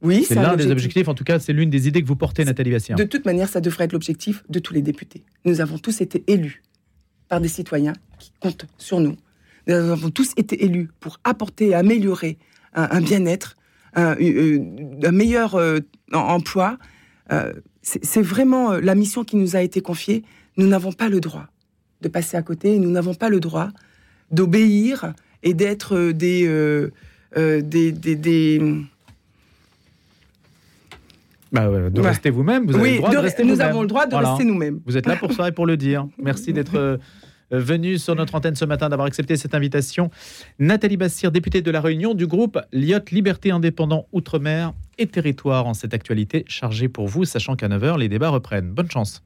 Oui, 0.00 0.24
C'est 0.26 0.38
un 0.38 0.42
l'un 0.42 0.48
des 0.56 0.64
objectif. 0.64 0.72
objectifs, 0.72 1.08
en 1.08 1.14
tout 1.14 1.22
cas, 1.24 1.38
c'est 1.38 1.52
l'une 1.52 1.68
des 1.70 1.86
idées 1.88 2.00
que 2.02 2.06
vous 2.08 2.16
portez, 2.16 2.44
Nathalie 2.44 2.70
Bastien. 2.72 2.96
De 2.96 3.04
toute 3.04 3.24
manière, 3.26 3.48
ça 3.48 3.60
devrait 3.60 3.84
être 3.84 3.92
l'objectif 3.92 4.42
de 4.48 4.58
tous 4.58 4.72
les 4.74 4.82
députés. 4.82 5.22
Nous 5.44 5.60
avons 5.60 5.78
tous 5.78 6.00
été 6.00 6.24
élus 6.28 6.62
par 7.28 7.40
des 7.40 7.48
citoyens 7.48 7.92
qui 8.18 8.32
comptent 8.40 8.66
sur 8.78 8.98
nous. 8.98 9.16
Nous 9.68 9.74
avons 9.74 10.10
tous 10.10 10.32
été 10.36 10.64
élus 10.64 10.88
pour 10.98 11.20
apporter 11.24 11.68
et 11.68 11.74
améliorer 11.74 12.38
un, 12.74 12.88
un 12.90 13.00
bien-être, 13.00 13.56
un, 13.94 14.16
euh, 14.20 14.58
un 15.04 15.12
meilleur 15.12 15.54
euh, 15.56 15.78
em- 16.12 16.16
emploi. 16.18 16.78
Euh, 17.30 17.52
c'est 17.82 18.22
vraiment 18.22 18.72
euh, 18.72 18.80
la 18.80 18.94
mission 18.94 19.24
qui 19.24 19.36
nous 19.36 19.56
a 19.56 19.60
été 19.62 19.80
confiée. 19.80 20.22
Nous 20.56 20.66
n'avons 20.66 20.92
pas 20.92 21.08
le 21.08 21.20
droit 21.20 21.46
de 22.00 22.08
passer 22.08 22.36
à 22.36 22.42
côté. 22.42 22.78
Nous 22.78 22.90
n'avons 22.90 23.14
pas 23.14 23.28
le 23.28 23.40
droit 23.40 23.68
d'obéir 24.30 25.14
et 25.42 25.52
d'être 25.54 25.96
euh, 25.96 26.12
des, 26.12 26.46
euh, 26.46 26.90
euh, 27.36 27.60
des, 27.60 27.90
des- 27.92 28.16
des- 28.16 28.60
Bah, 31.52 31.66
de 31.90 32.00
Ouais. 32.00 32.08
rester 32.08 32.30
vous-même. 32.30 32.66
Vous 32.66 32.74
avez 32.76 32.82
oui, 32.82 32.90
le 32.92 32.96
droit 32.98 33.10
de, 33.10 33.16
de- 33.16 33.20
rester 33.20 33.44
nous 33.44 33.60
avons 33.60 33.82
le 33.82 33.88
droit 33.88 34.06
de 34.06 34.12
Voilà. 34.12 34.30
rester 34.30 34.44
nous-mêmes. 34.44 34.80
Vous 34.86 34.96
êtes 34.96 35.06
là 35.06 35.16
pour 35.16 35.32
ça 35.32 35.48
et 35.48 35.52
pour 35.52 35.66
le 35.66 35.76
dire. 35.76 36.06
Merci 36.18 36.52
d'être 36.54 36.98
euh, 37.52 37.58
venu 37.58 37.98
sur 37.98 38.14
notre 38.14 38.34
antenne 38.34 38.56
ce 38.56 38.64
matin, 38.64 38.88
d'avoir 38.88 39.06
accepté 39.06 39.36
cette 39.36 39.54
invitation. 39.54 40.10
Nathalie 40.58 40.96
Bassir, 40.96 41.32
députée 41.32 41.62
de 41.62 41.70
la 41.70 41.80
Réunion 41.80 42.14
du 42.14 42.26
groupe 42.26 42.58
Lyotte 42.72 43.10
Liberté 43.10 43.50
Indépendant 43.50 44.06
Outre-mer 44.12 44.72
et 44.98 45.06
Territoire 45.06 45.66
en 45.66 45.74
cette 45.74 45.94
actualité 45.94 46.44
chargée 46.46 46.88
pour 46.88 47.08
vous, 47.08 47.24
sachant 47.24 47.56
qu'à 47.56 47.68
9h, 47.68 47.98
les 47.98 48.08
débats 48.08 48.30
reprennent. 48.30 48.72
Bonne 48.72 48.90
chance. 48.90 49.22